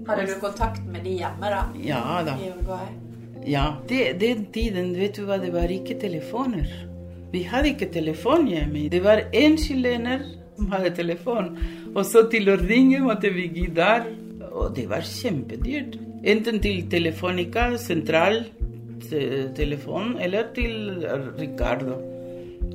Hadde 0.06 0.28
du 0.30 0.36
kontakt 0.42 0.84
med 0.86 1.02
de 1.06 1.16
hjemme 1.22 1.50
da? 1.50 1.64
Ja 1.82 2.22
da. 2.26 2.38
I 2.38 2.52
Uruguay? 2.54 2.92
Ja. 3.46 3.66
Det, 3.90 4.20
den 4.22 4.46
tiden, 4.54 4.94
vet 4.98 5.18
du 5.18 5.26
hva, 5.26 5.38
det 5.42 5.54
var 5.54 5.72
ikke 5.72 5.98
telefoner. 6.02 6.70
Vi 7.34 7.44
hadde 7.46 7.74
ikke 7.74 7.90
telefon 7.94 8.48
hjemme. 8.50 8.88
Det 8.90 9.02
var 9.04 9.26
én 9.34 9.58
chilener 9.58 10.24
som 10.56 10.70
hadde 10.72 10.94
telefon. 10.98 11.56
Og 11.96 12.06
så 12.08 12.26
til 12.32 12.50
å 12.52 12.58
ringe 12.62 13.02
måtte 13.06 13.32
vi 13.34 13.50
gi 13.54 13.66
der. 13.76 14.08
Og 14.52 14.76
det 14.76 14.86
var 14.90 15.04
kjempedyrt. 15.04 15.98
Enten 16.26 16.62
til 16.64 16.86
Telefonica 16.90 17.68
sentral 17.78 18.46
telefon 19.58 20.16
eller 20.22 20.52
til 20.56 21.06
Ricardo. 21.40 22.00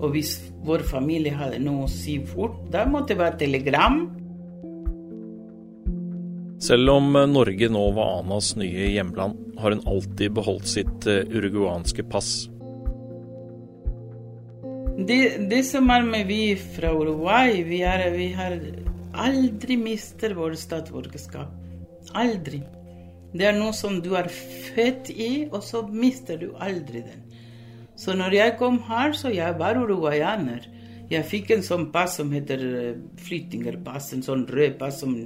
Og 0.00 0.14
hvis 0.14 0.36
vår 0.64 0.84
familie 0.88 1.34
hadde 1.36 1.60
noe 1.64 1.84
å 1.86 1.92
si 1.92 2.18
fort, 2.24 2.56
da 2.72 2.86
måtte 2.88 3.14
det 3.14 3.20
være 3.20 3.40
telegram. 3.42 4.00
Selv 6.60 6.92
om 6.92 7.16
Norge 7.32 7.70
nå 7.72 7.82
var 7.96 8.20
Anas 8.20 8.52
nye 8.60 8.90
hjemland, 8.92 9.38
har 9.60 9.74
hun 9.74 9.84
alltid 9.88 10.34
beholdt 10.36 10.68
sitt 10.68 11.06
eh, 11.08 11.24
uruguanske 11.28 12.04
pass. 12.08 12.48
Det, 15.00 15.20
det, 15.48 15.62
som 15.64 15.88
er 15.92 16.04
med 16.04 16.28
vi 16.28 16.42
fra 16.60 16.92
Uruguay, 16.92 17.62
vi, 17.64 17.80
er, 17.88 18.04
vi 18.12 18.28
har 18.36 18.58
aldri 19.16 19.78
mistet 19.80 20.36
vårt 20.36 20.60
statsborgerskap. 20.60 21.48
Aldri. 22.20 22.60
Det 23.30 23.46
er 23.46 23.54
noe 23.54 23.74
som 23.76 24.00
du 24.02 24.14
er 24.18 24.28
født 24.30 25.12
i, 25.14 25.46
og 25.52 25.62
så 25.62 25.84
mister 25.86 26.40
du 26.40 26.50
aldri 26.58 27.04
den. 27.06 27.22
Så 28.00 28.16
når 28.16 28.34
jeg 28.34 28.56
kom 28.58 28.80
her, 28.88 29.12
så 29.14 29.30
jeg 29.30 29.58
var 29.60 29.78
uruguayaner. 29.78 30.66
Jeg 31.10 31.26
fikk 31.26 31.50
en 31.54 31.64
sånn 31.66 31.88
pass 31.94 32.16
som 32.20 32.30
heter 32.32 32.60
eh, 32.68 33.00
flyttingerpass, 33.20 34.12
en 34.14 34.24
sånn 34.26 34.46
rød 34.50 34.78
pass 34.80 35.02
som 35.02 35.16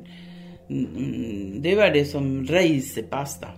det 0.67 1.75
var 1.77 1.91
det 1.93 2.07
som 2.09 2.25
reisepass, 2.49 3.37
da. 3.43 3.51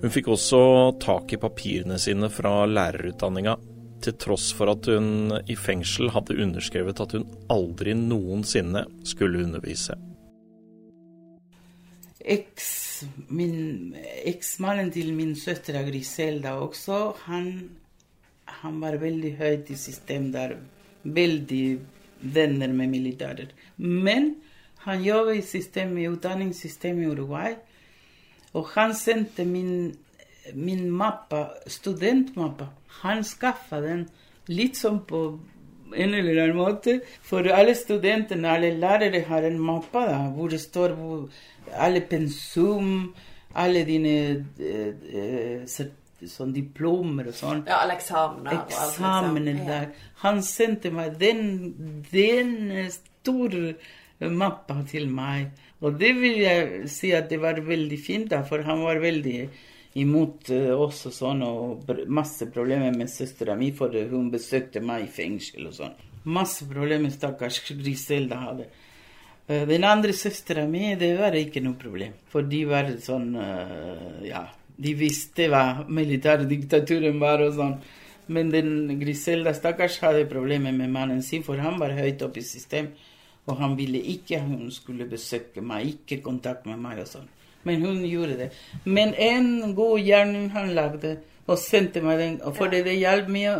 Hun 0.00 0.12
fikk 0.12 0.30
også 0.32 0.60
tak 1.00 1.32
i 1.32 1.38
papirene 1.40 1.98
sine 2.00 2.28
fra 2.32 2.64
lærerutdanninga, 2.68 3.56
til 4.00 4.16
tross 4.20 4.48
for 4.56 4.72
at 4.72 4.88
hun 4.88 5.32
i 5.44 5.56
fengsel 5.60 6.12
hadde 6.14 6.38
underskrevet 6.40 7.02
at 7.04 7.16
hun 7.16 7.26
aldri 7.52 7.92
noensinne 7.96 8.86
skulle 9.04 9.42
undervise. 9.44 9.96
Eksmannen 14.24 14.90
til 14.92 15.14
min 15.16 15.36
søster 15.36 15.80
Griselda 15.86 16.52
også, 16.60 17.12
han, 17.24 17.70
han 18.60 18.80
var 18.80 18.96
veldig 19.00 19.36
høyt 19.38 19.70
i 19.70 19.76
systemet 19.80 20.32
der. 20.36 20.56
Veldig 21.02 21.78
venner 22.20 22.68
med 22.68 22.86
militærer. 22.92 23.46
Men 23.76 24.34
han 24.84 25.02
jobber 25.04 25.32
i 25.32 25.42
systemet, 25.44 26.08
utdanningssystemet 26.08 27.02
i 27.04 27.08
Uruguay. 27.08 27.54
Og 28.52 28.68
han 28.74 28.94
sendte 28.94 29.44
min, 29.44 29.96
min 30.54 30.90
mappe, 30.90 31.46
studentmappe. 31.66 32.68
Han 33.00 33.24
skaffa 33.24 33.80
den 33.84 34.08
litt 34.50 34.76
sånn 34.76 35.00
på 35.06 35.38
en 35.94 36.14
eller 36.14 36.42
annen 36.42 36.58
måte. 36.58 36.98
For 37.26 37.46
alle 37.54 37.74
studentene, 37.78 38.50
alle 38.50 38.74
lærere, 38.78 39.24
har 39.28 39.46
en 39.48 39.58
mappe 39.62 40.04
da, 40.08 40.20
hvor 40.34 40.52
det 40.52 40.60
står 40.62 40.94
hvor 40.98 41.26
alle 41.76 42.02
pensum, 42.10 43.10
alle 43.58 43.84
dine 43.86 44.14
eh, 44.58 44.92
eh, 45.12 45.80
sånn 46.28 46.52
diplomer 46.52 47.30
og 47.30 47.36
sånn. 47.36 47.64
Ja, 47.68 47.80
alle 47.84 47.96
eksamener. 47.96 48.60
Eksamener 48.66 49.64
der. 49.66 49.88
Han 50.24 50.42
sendte 50.44 50.92
meg 50.94 51.16
den, 51.20 52.04
den 52.12 52.54
store 52.92 53.74
mappa 54.28 54.82
til 54.90 55.08
meg. 55.08 55.54
Og 55.80 55.96
det 56.00 56.12
vil 56.18 56.42
jeg 56.42 56.88
si 56.92 57.14
at 57.16 57.30
det 57.30 57.40
var 57.40 57.60
veldig 57.64 57.98
fint, 58.00 58.28
da, 58.32 58.42
for 58.44 58.66
han 58.66 58.82
var 58.84 59.00
veldig 59.00 59.38
imot 59.98 60.50
uh, 60.54 60.74
oss 60.78 61.06
og 61.08 61.14
sånn, 61.14 61.42
og 61.42 61.90
masse 62.06 62.46
problemer 62.52 62.94
med 62.94 63.10
søstera 63.10 63.56
mi, 63.58 63.72
for 63.76 63.94
hun 64.10 64.30
besøkte 64.30 64.82
meg 64.84 65.08
i 65.08 65.10
fengsel 65.10 65.66
og 65.70 65.74
sånn. 65.80 65.98
Masse 66.30 66.66
problemer 66.68 67.10
stakkars 67.14 67.62
Griselda 67.70 68.38
hadde. 68.44 68.68
Uh, 69.48 69.64
den 69.70 69.86
andre 69.88 70.14
søstera 70.14 70.66
mi, 70.70 70.94
det 71.00 71.14
var 71.18 71.34
ikke 71.38 71.62
noe 71.64 71.78
problem, 71.80 72.14
for 72.30 72.46
de 72.46 72.64
var 72.70 72.92
sånn 73.02 73.32
Ja, 74.26 74.46
de 74.80 74.92
visste 74.96 75.48
hva 75.50 75.86
militærdiktaturen 75.88 77.18
var 77.20 77.42
og 77.44 77.56
sånn. 77.58 77.80
Men 78.30 78.52
den 78.52 79.00
Griselda 79.00 79.50
stakkars 79.58 79.98
hadde 80.04 80.28
problemer 80.30 80.70
med 80.72 80.92
mannen 80.94 81.22
sin, 81.26 81.42
for 81.42 81.58
han 81.58 81.80
var 81.82 81.96
høyt 81.98 82.22
oppe 82.22 82.38
i 82.38 82.46
systemet. 82.46 82.94
Og 83.48 83.56
han 83.56 83.76
ville 83.78 84.00
ikke 84.12 84.38
at 84.38 84.46
hun 84.46 84.70
skulle 84.74 85.08
besøke 85.08 85.62
meg, 85.64 85.94
ikke 85.94 86.22
kontakt 86.24 86.66
med 86.68 86.80
meg 86.82 87.00
og 87.02 87.08
sånn. 87.08 87.28
Men 87.64 87.82
hun 87.84 88.04
gjorde 88.08 88.38
det. 88.38 88.48
Men 88.84 89.12
en 89.14 89.74
god 89.76 90.00
gjerning 90.04 90.48
han 90.54 90.72
lagde, 90.76 91.18
og 91.50 91.58
sendte 91.58 92.02
meg 92.04 92.20
den. 92.20 92.38
For 92.56 92.70
det, 92.72 92.84
det 92.86 93.00
hjalp 93.00 93.28
mye 93.32 93.54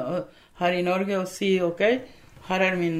her 0.60 0.76
i 0.76 0.84
Norge 0.86 1.18
å 1.18 1.28
si 1.28 1.56
OK, 1.64 1.82
her 2.50 2.64
er 2.64 2.76
min 2.78 2.98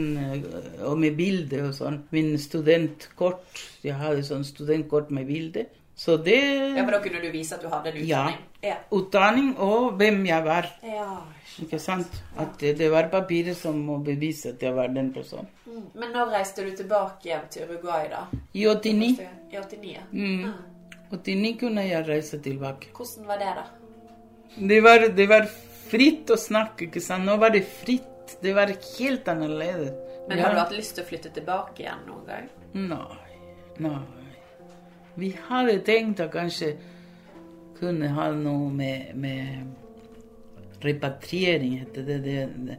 Og 0.86 0.98
med 1.00 1.16
bilde 1.18 1.62
og 1.66 1.74
sånn. 1.74 2.02
Min 2.14 2.34
studentkort. 2.38 3.62
Jeg 3.84 3.96
hadde 3.98 4.24
sånn 4.26 4.44
studentkort 4.46 5.10
med 5.14 5.26
bilde. 5.30 5.66
Så 6.00 6.16
det 6.16 6.40
Ja, 6.76 6.84
for 6.84 6.94
da 6.94 6.98
kunne 7.04 7.20
du 7.20 7.28
vise 7.28 7.54
at 7.58 7.60
du 7.60 7.68
hadde 7.68 7.90
en 7.90 7.96
utdanning? 8.00 8.36
Ja. 8.64 8.76
Utdanning 8.96 9.48
og 9.60 9.98
hvem 10.00 10.22
jeg 10.24 10.44
var. 10.46 10.68
Ja, 10.80 11.08
ikke 11.60 11.80
sant? 11.82 12.14
At 12.40 12.54
det, 12.60 12.86
var 12.88 13.10
papiret 13.12 13.58
som 13.58 13.82
må 13.84 13.98
bevise 14.04 14.54
at 14.54 14.62
jeg 14.64 14.72
var 14.78 14.88
den 14.94 15.10
personen. 15.12 15.50
Mm. 15.66 15.82
Men 16.00 16.14
når 16.16 16.30
reiste 16.32 16.64
du 16.64 16.70
tilbake 16.78 17.28
igjen 17.28 17.44
til 17.52 17.68
Uruguay, 17.68 18.06
da? 18.08 18.22
I 18.56 18.64
89. 18.64 19.20
I 19.52 19.58
89? 19.60 20.06
Mm. 20.14 20.46
Ah. 20.48 21.18
89 21.18 21.58
kunne 21.60 21.84
jeg 21.84 22.08
reise 22.08 22.40
tilbake. 22.40 22.94
Hvordan 22.96 23.26
var 23.28 23.42
det, 23.42 23.50
da? 23.58 23.66
Det 24.72 24.78
var, 24.86 25.04
det 25.18 25.26
var 25.28 25.50
fritt 25.90 26.32
å 26.32 26.38
snakke, 26.40 26.88
ikke 26.88 27.02
sant. 27.04 27.28
Nå 27.28 27.34
var 27.42 27.52
det 27.52 27.66
fritt. 27.82 28.38
Det 28.40 28.54
var 28.56 28.72
helt 28.72 29.28
annerledes. 29.28 29.92
Men 30.30 30.40
har 30.40 30.56
du 30.56 30.62
hatt 30.62 30.72
lyst 30.72 30.96
til 30.96 31.04
å 31.04 31.10
flytte 31.12 31.34
tilbake 31.36 31.84
igjen 31.84 32.08
noen 32.08 32.24
gang? 32.24 32.48
Nei. 32.72 33.20
Nei. 33.84 34.00
Vi 35.20 35.34
hadde 35.48 35.80
tenkt 35.84 36.22
å 36.24 36.30
kanskje 36.32 36.74
kunne 37.80 38.08
ha 38.16 38.30
noe 38.36 38.70
med, 38.72 39.12
med 39.20 40.80
repatriering, 40.84 41.78
heter 41.82 42.06
det. 42.08 42.18
det, 42.24 42.38
det. 42.68 42.78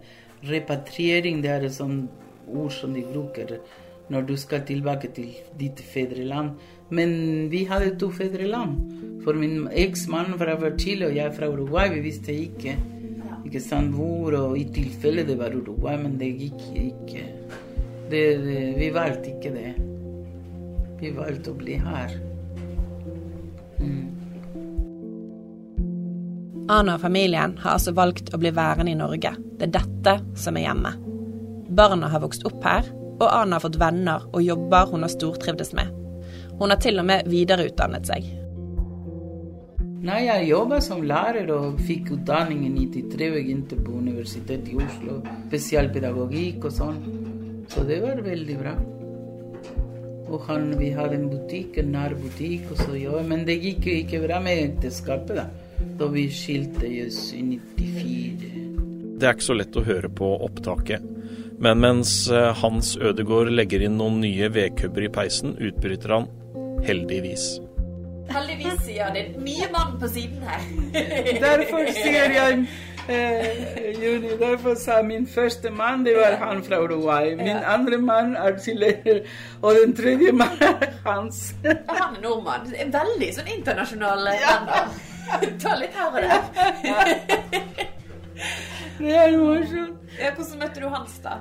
Repatriering 0.49 1.41
det 1.43 1.51
er 1.53 1.67
et 1.67 1.75
sånt 1.75 2.09
ord 2.49 2.73
som 2.73 2.95
de 2.97 3.03
bruker 3.05 3.59
når 4.11 4.25
du 4.27 4.33
skal 4.41 4.65
tilbake 4.67 5.11
til 5.15 5.35
ditt 5.59 5.79
fedreland. 5.93 6.57
Men 6.89 7.13
vi 7.53 7.63
hadde 7.69 7.93
to 8.01 8.09
fedreland. 8.11 8.81
For 9.21 9.37
min 9.37 9.67
eksmann 9.69 10.33
fra 10.41 10.57
Chile 10.81 11.11
og 11.11 11.15
jeg 11.15 11.37
fra 11.37 11.51
Uruguay, 11.51 11.93
vi 11.93 12.01
visste 12.09 12.33
ikke 12.33 12.75
ikke 13.51 13.61
sant 13.63 13.95
hvor, 13.97 14.31
og 14.37 14.57
i 14.57 14.63
tilfelle 14.71 15.25
det 15.27 15.35
var 15.39 15.51
Uruguay, 15.51 15.97
men 15.99 16.17
det 16.19 16.29
gikk 16.39 16.61
ikke. 16.71 17.23
Det, 18.11 18.25
det, 18.45 18.59
vi 18.79 18.91
valgte 18.95 19.33
ikke 19.33 19.51
det. 19.55 19.90
Vi 21.01 21.09
valgte 21.17 21.49
å 21.49 21.57
bli 21.57 21.75
her. 21.81 22.11
Mm. 23.81 24.03
Ana 26.69 26.95
og 26.95 27.01
familien 27.01 27.55
har 27.63 27.73
altså 27.75 27.93
valgt 27.97 28.29
å 28.33 28.39
bli 28.39 28.51
værende 28.53 28.93
i 28.93 28.99
Norge. 28.99 29.33
Det 29.57 29.67
er 29.67 29.73
dette 29.79 30.13
som 30.37 30.59
er 30.59 30.67
hjemme. 30.67 30.93
Barna 31.73 32.11
har 32.11 32.21
vokst 32.21 32.45
opp 32.45 32.61
her, 32.67 32.85
og 33.17 33.25
Ana 33.27 33.57
har 33.57 33.65
fått 33.65 33.79
venner 33.81 34.27
og 34.29 34.45
jobber 34.45 34.93
hun 34.93 35.07
har 35.07 35.11
stortrivdes 35.11 35.73
med. 35.77 35.89
Hun 36.59 36.69
har 36.69 36.77
til 36.83 37.01
og 37.01 37.09
med 37.09 37.25
videreutdannet 37.31 38.05
seg. 38.11 38.29
Nei, 40.05 40.23
jeg 40.25 40.47
jobba 40.49 40.79
som 40.81 41.03
lærer 41.05 41.49
og 41.53 41.81
fikk 41.85 42.13
utdanning 42.15 42.63
i 42.65 42.71
93 42.77 43.33
begynte 43.35 43.77
på 43.77 43.97
Universitetet 43.97 44.71
i 44.73 44.79
Oslo. 44.81 45.19
Spesialpedagogikk 45.49 46.65
og 46.69 46.73
sånn. 46.77 47.03
Så 47.69 47.85
det 47.89 48.01
var 48.05 48.21
veldig 48.25 48.57
bra. 48.61 48.73
Og 50.31 50.45
han, 50.47 50.69
vi 50.79 50.93
hadde 50.95 51.17
en 51.19 51.27
butikk, 51.31 51.81
en 51.81 51.91
nær 51.91 52.15
butikk, 52.15 52.69
og 52.71 52.79
så 52.85 52.95
jobba 52.95 53.25
Men 53.27 53.43
det 53.47 53.59
gikk 53.59 53.89
jo 53.89 53.97
ikke 54.05 54.23
bra 54.23 54.39
med 54.43 54.63
ekteskapet, 54.69 55.35
da 55.41 55.49
da 56.01 56.07
vi 56.07 56.27
skilte 56.33 56.89
oss 57.05 57.33
i 57.33 57.41
94. 57.77 58.51
Det 59.19 59.27
er 59.27 59.35
ikke 59.35 59.45
så 59.45 59.57
lett 59.57 59.77
å 59.77 59.85
høre 59.85 60.09
på 60.09 60.29
opptaket. 60.47 61.03
Men 61.61 61.81
mens 61.83 62.13
eh, 62.33 62.49
Hans 62.57 62.95
Ødegård 62.97 63.51
legger 63.53 63.83
inn 63.85 63.99
noen 63.99 64.17
nye 64.23 64.49
vedkubber 64.49 65.05
i 65.05 65.11
peisen, 65.13 65.53
utbryter 65.61 66.15
han 66.15 66.29
'heldigvis'. 66.87 67.49
Heldigvis, 68.31 68.79
sier 68.87 69.11
det. 69.13 69.25
Mye 69.43 69.67
mann 69.73 69.97
på 70.01 70.07
siden 70.09 70.41
her. 70.47 70.61
derfor 71.45 71.85
sier 71.93 72.33
jeg 72.33 72.65
Juni, 74.01 74.35
derfor 74.39 74.75
sa 74.77 75.01
min 75.03 75.27
første 75.27 75.71
mann 75.73 76.03
det 76.05 76.13
var 76.17 76.37
han 76.41 76.63
fra 76.63 76.81
Uruguay. 76.83 77.35
Min 77.35 77.47
ja. 77.47 77.61
andre 77.75 77.97
mann 77.97 78.35
er 78.35 78.59
chilener, 78.63 79.23
og 79.61 79.75
den 79.81 79.95
tredje 79.95 80.31
mann 80.31 80.61
er 80.61 80.91
hans. 81.05 81.55
han 81.65 82.15
er 82.15 82.21
nordmann. 82.21 82.69
Veldig 82.71 83.31
sånn 83.37 83.49
internasjonal 83.57 84.29
ja. 84.37 84.59
Ta 85.63 85.75
litt 85.79 85.95
her 85.95 86.07
og 86.07 86.21
der. 86.21 87.15
det 88.99 89.17
er 89.17 89.37
morsomt. 89.37 89.97
Hvordan 90.21 90.59
møtte 90.59 90.81
du 90.83 90.87
Hans, 90.91 91.17
da? 91.23 91.39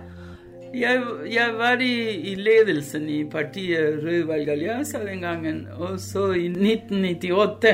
Jeg, 0.70 1.00
jeg 1.26 1.54
var 1.58 1.80
i, 1.82 1.94
i, 2.30 2.34
ledelsen 2.38 3.08
i 3.10 3.24
partiet 3.30 3.98
Rød 4.04 4.28
Valgallianza 4.28 5.00
den 5.02 5.24
gangen, 5.24 5.64
og 5.74 5.98
så 6.00 6.28
i 6.38 6.46
1998. 6.46 7.72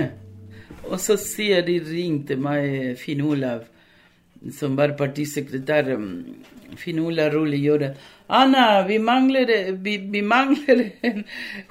Og 0.87 1.01
så 1.03 1.19
sier 1.21 1.67
de 1.67 1.77
ringte 1.85 2.39
meg, 2.41 2.95
Finn 3.01 3.21
Olav, 3.27 3.67
som 4.53 4.77
var 4.79 4.97
partisekretær. 4.99 5.93
Finn 6.77 6.99
Olav 7.01 7.33
Rulli 7.33 7.63
gjorde 7.63 7.95
Anna, 8.27 8.83
vi 8.89 8.99
mangler, 8.99 9.73
vi, 9.83 9.97
vi 10.11 10.23
mangler 10.23 10.81
en 11.07 11.23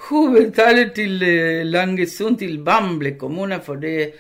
hovedtaler 0.07 0.93
til 0.95 1.19
Langesund, 1.67 2.39
til 2.39 2.61
Bamble 2.63 3.17
kommune, 3.19 3.59
for 3.63 3.75
det 3.75 4.13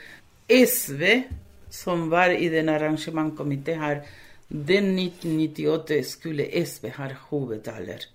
SV 0.51 1.23
som 1.71 2.09
var 2.11 2.35
i 2.35 2.49
den 2.51 2.69
arrangementkomiteen 2.69 3.79
her, 3.79 4.03
den 4.49 4.91
1998 4.99 6.03
skulle 6.07 6.49
SV 6.65 6.91
ha 6.97 7.09
hovedtaler. 7.29 8.05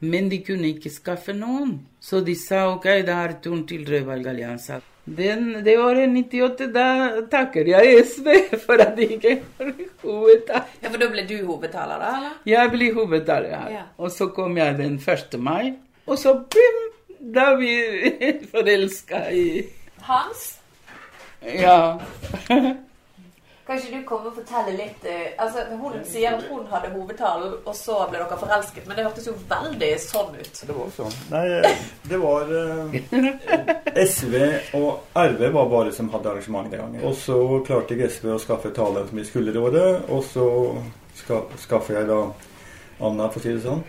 Men 0.00 0.28
de 0.30 0.42
kunne 0.46 0.70
ikke 0.74 0.92
skaffe 0.94 1.34
noen, 1.34 1.80
så 2.00 2.20
de 2.22 2.36
sa 2.38 2.68
OK, 2.70 2.86
da 3.06 3.24
er 3.24 3.40
turen 3.42 3.66
til 3.66 3.82
Rødvalgalliansen. 3.88 4.84
Den, 5.16 5.64
det 5.64 5.74
året 5.80 6.08
98, 6.10 6.66
da 6.74 6.86
takker 7.30 7.68
jeg 7.70 8.04
SV 8.06 8.28
for 8.66 8.80
at 8.82 8.96
de 8.98 9.06
ikke 9.16 9.34
har 9.58 9.72
hovedtaler. 10.02 10.66
Ja, 10.82 10.88
For 10.90 10.98
da 11.00 11.08
ble 11.12 11.24
du 11.28 11.36
hovedtaler, 11.46 11.98
da? 12.02 12.10
eller? 12.18 12.34
Jeg 12.46 12.70
blir 12.74 12.94
hovedtaler 12.98 13.54
her. 13.56 13.70
Ja. 13.78 13.82
Og 13.98 14.10
så 14.12 14.26
kom 14.36 14.56
jeg 14.58 14.76
den 14.78 14.98
1. 15.00 15.38
mai, 15.40 15.74
og 16.06 16.18
så 16.18 16.34
bim, 16.50 16.78
da 17.34 17.54
vi 17.58 17.72
forelska 18.52 19.24
i 19.32 19.48
Hans, 20.08 20.54
Ja. 21.42 21.96
kan 23.68 23.76
ikke 23.76 23.98
du 23.98 24.04
kommer 24.08 24.30
og 24.30 24.36
fortelle 24.38 24.72
litt 24.78 25.02
eh, 25.04 25.34
altså 25.36 25.66
Hun 25.76 25.98
sier 26.08 26.38
at 26.38 26.46
hun 26.48 26.64
hadde 26.70 26.88
hovedtalen, 26.94 27.58
og 27.60 27.74
så 27.76 27.98
ble 28.08 28.22
dere 28.22 28.38
forelsket, 28.40 28.86
men 28.88 28.96
det 28.96 29.04
hørtes 29.04 29.28
jo 29.28 29.34
veldig 29.50 29.90
sånn 30.00 30.38
ut. 30.38 30.60
Det 30.70 30.76
var 30.78 30.94
sånn. 30.96 31.18
Nei, 31.34 31.42
det 32.08 32.20
var 32.22 32.54
eh, 32.62 32.96
SV 34.08 34.38
og 34.78 35.20
RV 35.20 35.44
var 35.58 35.68
bare 35.74 35.92
som 35.92 36.08
hadde 36.14 36.32
arrangement 36.32 36.72
den 36.72 36.80
gangen. 36.80 37.04
Og 37.04 37.12
så 37.20 37.36
klarte 37.68 37.98
jeg 37.98 38.08
SV 38.14 38.32
å 38.38 38.40
skaffe 38.40 38.72
taler 38.72 39.04
som 39.10 39.20
vi 39.20 39.26
skulle 39.28 39.52
råde, 39.52 39.84
og 40.08 40.24
så 40.24 40.48
ska, 41.20 41.42
skaffer 41.60 42.00
jeg 42.00 42.08
da 42.08 42.22
Anna, 43.04 43.28
for 43.28 43.36
å 43.36 43.44
si 43.44 43.52
det 43.52 43.66
sånn. 43.66 43.84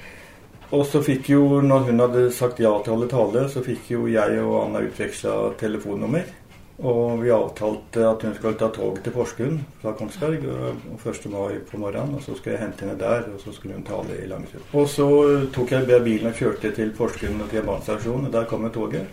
Og 0.76 0.84
så 0.86 1.00
fikk 1.02 1.32
jo, 1.32 1.46
når 1.66 1.88
hun 1.88 2.04
hadde 2.04 2.28
sagt 2.36 2.60
ja 2.62 2.76
til 2.84 2.92
å 2.92 2.98
holde 3.00 3.10
tale, 3.16 3.48
så 3.50 3.64
fikk 3.66 3.88
jo 3.96 4.04
jeg 4.12 4.44
og 4.44 4.60
Anna 4.66 4.84
utveksla 4.86 5.40
telefonnummer. 5.58 6.28
Og 6.80 7.20
vi 7.20 7.32
avtalte 7.36 8.06
at 8.08 8.22
hun 8.24 8.36
skulle 8.38 8.56
ta 8.60 8.70
tog 8.72 9.02
til 9.04 9.12
Porsgrunn 9.12 9.58
fra 9.82 9.92
Kongsberg 10.00 10.46
og 10.48 11.02
1. 11.04 11.26
mai 11.34 11.58
på 11.68 11.78
morgenen. 11.82 12.16
Og 12.16 12.22
så 12.24 12.36
skulle 12.38 12.56
jeg 12.56 12.62
hente 12.64 12.86
henne 12.86 12.96
der, 13.02 13.26
og 13.34 13.42
så 13.44 13.52
skulle 13.52 13.76
hun 13.76 13.84
tale 13.84 14.16
i 14.24 14.28
Langesund. 14.32 14.64
Og 14.74 14.88
så 14.88 15.08
tok 15.56 15.74
jeg 15.76 16.04
bilen 16.06 16.30
og 16.32 16.40
kjørte 16.40 16.72
til 16.78 16.94
Porsgrunn 16.96 17.42
og 17.44 17.50
til 17.52 17.60
jernbanestasjonen. 17.60 18.30
og 18.30 18.32
Der 18.34 18.48
kom 18.48 18.70
toget. 18.72 19.06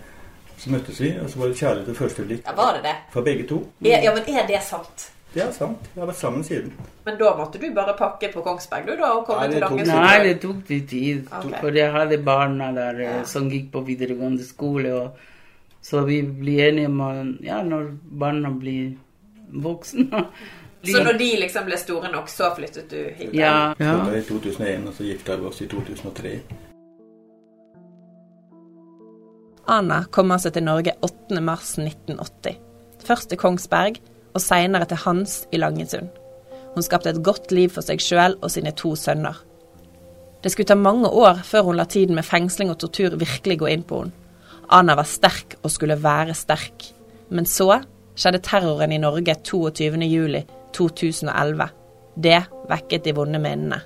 Så 0.57 0.71
møttes 0.73 1.01
vi, 1.03 1.11
og 1.21 1.29
så 1.29 1.39
var 1.39 1.47
det 1.51 1.57
kjærlighet 1.59 1.89
ved 1.89 1.95
første 1.99 2.23
blikk 2.25 2.47
Ja, 2.47 2.53
Var 2.57 2.73
det 2.79 2.83
det? 2.87 2.95
for 3.13 3.21
begge 3.23 3.45
to. 3.49 3.59
Ja, 3.85 3.99
ja, 4.03 4.15
men 4.15 4.23
er 4.39 4.47
det 4.47 4.63
sant? 4.65 5.11
Det 5.35 5.43
er 5.43 5.51
sant. 5.53 5.91
Vi 5.95 6.01
har 6.01 6.07
vært 6.09 6.17
sammen 6.17 6.45
siden. 6.45 6.73
Men 7.05 7.19
da 7.19 7.35
måtte 7.37 7.59
du 7.61 7.67
bare 7.75 7.93
pakke 7.99 8.31
på 8.33 8.41
Kongsberg, 8.47 8.87
du, 8.87 8.95
da, 8.97 9.11
og 9.19 9.27
komme 9.27 9.43
Nei, 9.43 9.51
til 9.53 9.61
Langesund? 9.61 10.01
Nei, 10.01 10.19
det 10.25 10.41
tok 10.41 10.71
litt 10.73 10.89
tid. 10.89 11.27
Okay. 11.29 11.61
For 11.61 11.77
jeg 11.77 11.93
hadde 11.93 12.19
barna 12.25 12.71
der 12.73 13.01
eh, 13.03 13.17
Ja. 13.19 13.25
som 13.25 13.51
gikk 13.51 13.69
på 13.75 13.83
videregående 13.85 14.45
skole. 14.47 14.95
Og, 14.95 15.19
så 15.87 16.03
vi 16.05 16.23
blir 16.23 16.69
enige 16.69 16.87
om 16.91 17.37
ja, 17.45 17.63
når 17.63 17.93
barna 18.19 18.51
blir 18.51 18.97
voksne 19.53 20.25
Så 20.87 21.03
når 21.03 21.17
de 21.19 21.27
liksom 21.41 21.65
ble 21.67 21.79
store 21.81 22.11
nok, 22.13 22.29
så 22.31 22.53
flyttet 22.55 22.91
du 22.91 22.99
hit? 23.19 23.33
Ja. 23.35 23.75
Ja. 23.79 23.97
var 24.05 24.13
det 24.13 24.21
i 24.21 24.27
2001, 24.29 24.85
og 24.87 24.95
så 24.95 25.07
gifta 25.07 25.37
vi 25.41 25.49
oss 25.49 25.63
i 25.65 25.67
2003. 25.67 26.35
Anna 29.67 30.05
kom 30.15 30.31
altså 30.31 30.53
til 30.55 30.63
Norge 30.63 30.95
8. 31.03 31.41
mars 31.43 31.73
1980. 31.81 32.61
Først 33.03 33.33
til 33.33 33.41
Kongsberg, 33.41 33.99
og 34.35 34.45
seinere 34.45 34.87
til 34.87 35.01
Hans 35.03 35.41
i 35.51 35.59
Langesund. 35.59 36.13
Hun 36.77 36.85
skapte 36.87 37.11
et 37.11 37.25
godt 37.25 37.51
liv 37.57 37.73
for 37.73 37.83
seg 37.83 38.03
sjøl 38.05 38.37
og 38.43 38.53
sine 38.53 38.71
to 38.77 38.95
sønner. 39.01 39.41
Det 40.45 40.53
skulle 40.53 40.69
ta 40.71 40.79
mange 40.79 41.09
år 41.09 41.43
før 41.43 41.67
hun 41.71 41.81
la 41.81 41.89
tiden 41.89 42.15
med 42.15 42.29
fengsling 42.29 42.71
og 42.71 42.79
tortur 42.79 43.17
virkelig 43.17 43.59
gå 43.59 43.73
inn 43.73 43.83
på 43.83 44.05
henne. 44.05 44.26
Anna 44.73 44.95
var 44.99 45.07
sterk 45.07 45.55
og 45.63 45.71
skulle 45.71 46.03
være 46.03 46.35
sterk. 46.35 46.83
Men 47.31 47.47
så 47.47 47.83
skjedde 48.17 48.39
terroren 48.45 48.93
i 48.93 48.99
Norge 49.03 49.35
22.07.2011. 49.47 51.67
Det 52.17 52.43
vekket 52.71 53.05
de 53.05 53.15
vonde 53.15 53.39
minnene. 53.43 53.81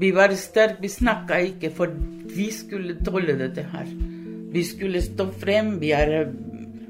Vi 0.00 0.10
var 0.16 0.32
sterke, 0.38 0.80
vi 0.80 0.88
snakka 0.88 1.36
ikke, 1.50 1.70
for 1.74 1.86
vi 2.36 2.52
skulle 2.52 3.04
tåle 3.04 3.38
dette 3.38 3.62
her. 3.74 3.86
Vi 4.52 4.64
skulle 4.64 5.02
stå 5.02 5.26
frem. 5.40 5.80
Vi, 5.80 5.90
er, 5.96 6.26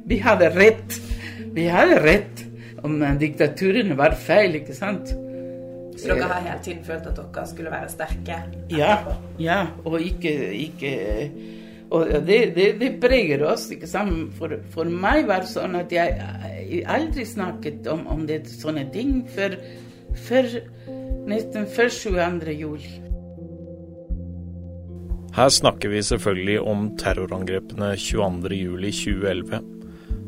vi 0.07 0.17
hadde 0.23 0.51
rett. 0.55 1.01
Vi 1.55 1.67
hadde 1.71 2.01
rett. 2.03 2.47
Om 2.83 3.19
diktaturen 3.19 3.97
var 3.99 4.15
feil, 4.19 4.55
ikke 4.59 4.75
sant? 4.75 5.15
Så 6.03 6.15
dere 6.17 6.29
har 6.31 6.47
hele 6.47 6.63
tiden 6.65 6.85
følt 6.87 7.07
at 7.11 7.19
dere 7.19 7.45
skulle 7.51 7.73
være 7.73 7.91
sterke? 7.93 8.39
Ja, 8.73 8.97
ja, 9.39 9.59
og 9.85 10.01
ikke, 10.01 10.33
ikke 10.67 10.95
Og 11.93 12.09
det, 12.27 12.55
det, 12.57 12.67
det 12.81 12.95
preger 13.03 13.43
oss, 13.45 13.67
ikke 13.71 13.87
sant. 13.87 14.33
For, 14.39 14.55
for 14.73 14.89
meg 14.89 15.27
var 15.29 15.45
det 15.45 15.51
sånn 15.53 15.77
at 15.77 15.93
jeg, 15.93 16.15
jeg 16.65 16.87
aldri 16.89 17.27
snakket 17.29 17.89
om, 17.93 18.07
om 18.09 18.23
det, 18.29 18.47
sånne 18.49 18.87
ting 18.95 19.19
før, 19.29 19.59
før 20.25 20.49
nesten 21.29 21.69
før 21.69 21.93
22. 21.93 22.55
juli. 22.57 22.95
Her 25.37 25.49
snakker 25.49 25.93
vi 25.93 26.01
selvfølgelig 26.05 26.59
om 26.61 26.89
terrorangrepene 27.01 27.93
22.07.2011, 27.97 29.61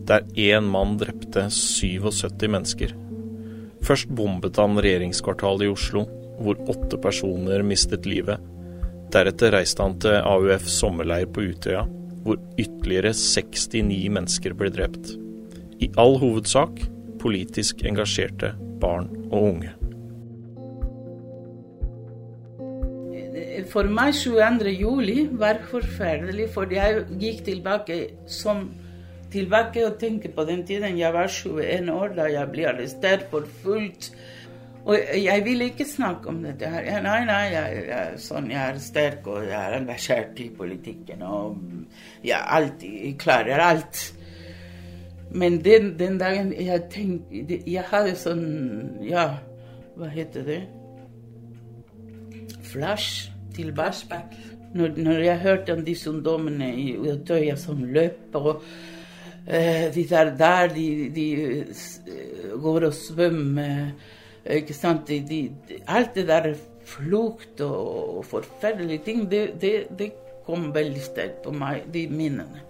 der 0.08 0.28
én 0.36 0.68
mann 0.72 0.98
drepte 1.00 1.48
77 1.52 2.48
mennesker. 2.48 2.94
Først 3.84 4.08
bombet 4.16 4.56
han 4.56 4.78
regjeringskvartalet 4.80 5.66
i 5.66 5.72
Oslo, 5.72 6.06
hvor 6.40 6.60
åtte 6.72 6.98
personer 7.02 7.64
mistet 7.66 8.08
livet. 8.08 8.40
Deretter 9.12 9.52
reiste 9.54 9.84
han 9.84 9.98
til 10.00 10.16
AUF 10.24 10.64
sommerleir 10.70 11.28
på 11.30 11.44
Utøya, 11.50 11.84
hvor 12.24 12.40
ytterligere 12.56 13.12
69 13.12 14.08
mennesker 14.16 14.56
ble 14.56 14.72
drept. 14.72 15.14
I 15.84 15.90
all 16.00 16.16
hovedsak 16.22 16.80
politisk 17.20 17.84
engasjerte 17.84 18.54
barn 18.80 19.10
og 19.30 19.50
unge. 19.52 19.74
For 23.72 23.88
meg 23.88 24.14
22. 24.16 24.72
juli 24.78 25.18
var 25.40 25.60
forferdelig, 25.68 26.48
for 26.56 26.72
jeg 26.72 27.04
gikk 27.20 27.44
tilbake 27.46 27.98
som 28.30 28.68
tilbake 29.34 29.82
og 29.88 29.98
tenke 30.00 30.30
på 30.32 30.46
den 30.48 30.62
tiden 30.66 30.98
jeg 30.98 31.12
var 31.14 31.28
21 31.28 31.92
år 31.92 32.16
da 32.16 32.30
jeg 32.30 32.50
ble 32.54 32.70
arrestert 32.70 33.28
for 33.32 33.46
fullt. 33.64 34.12
Og 34.84 35.00
jeg 35.16 35.44
ville 35.44 35.70
ikke 35.70 35.86
snakke 35.88 36.28
om 36.28 36.42
dette 36.44 36.68
her. 36.68 36.84
Ja, 36.84 36.98
Nei, 37.00 37.22
nei, 37.24 37.44
jeg, 37.54 37.84
jeg, 37.88 38.18
sånn, 38.20 38.50
jeg 38.52 38.60
er 38.60 38.80
sterk 38.84 39.30
og 39.32 39.46
jeg 39.46 39.56
er 39.56 39.78
engasjert 39.78 40.42
i 40.44 40.50
politikken 40.52 41.24
og 41.24 41.56
jeg 42.24 42.40
alltid 42.58 43.16
klarer 43.20 43.64
alt. 43.64 44.02
Men 45.34 45.58
den, 45.64 45.94
den 45.98 46.18
dagen 46.20 46.52
jeg 46.54 46.84
tenkte 46.92 47.56
Jeg 47.66 47.82
hadde 47.90 48.12
sånn 48.14 48.44
Ja, 49.02 49.24
hva 49.98 50.10
heter 50.12 50.44
det? 50.46 50.60
Flash 52.70 53.32
tilbake. 53.56 54.20
Når, 54.74 54.96
når 54.98 55.20
jeg 55.22 55.42
hørte 55.42 55.74
om 55.74 55.84
disse 55.86 56.10
ungdommene 56.10 56.72
i 56.74 56.92
Utøya 56.98 57.54
som 57.58 57.82
løper 57.94 58.48
og 58.52 58.64
de 59.44 60.04
der 60.08 60.30
der, 60.38 60.68
de, 60.72 61.10
de 61.12 61.26
eh, 61.60 62.52
går 62.62 62.86
og 62.88 62.94
svømmer 62.94 63.90
Ikke 64.44 64.74
sant? 64.76 65.08
De, 65.08 65.40
alt 65.88 66.14
det 66.14 66.26
der 66.28 66.54
flukt 66.84 67.60
og, 67.64 68.18
og 68.18 68.24
forferdelige 68.28 69.04
ting, 69.04 69.22
det, 69.30 69.54
det, 69.60 69.86
det 69.98 70.10
kom 70.44 70.68
veldig 70.74 71.00
sterkt 71.00 71.42
på 71.46 71.52
meg, 71.56 71.86
de 71.92 72.02
minnene. 72.12 72.60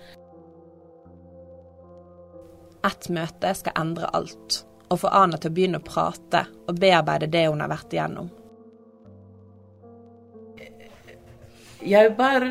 Ett 2.86 3.08
møte 3.10 3.50
skal 3.58 3.74
endre 3.80 4.10
alt, 4.14 4.60
og 4.86 5.00
få 5.02 5.10
Ana 5.10 5.40
til 5.40 5.50
å 5.50 5.56
begynne 5.56 5.80
å 5.82 5.86
prate 5.86 6.44
og 6.68 6.78
bearbeide 6.78 7.30
det 7.32 7.46
hun 7.48 7.64
har 7.64 7.72
vært 7.72 7.96
igjennom. 7.96 8.30
Jeg 11.84 12.14
var 12.16 12.46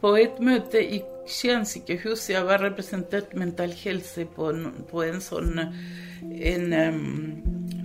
på 0.00 0.14
et 0.22 0.38
møte 0.38 0.80
i 0.80 1.02
sykehus. 1.26 2.28
Jeg 2.30 2.44
var 2.46 2.58
representert 2.62 3.34
mental 3.34 3.70
helse 3.72 4.26
på, 4.36 4.50
en- 4.52 4.84
på 4.90 5.02
en 5.06 5.20
sånn 5.20 5.58
en, 5.60 6.72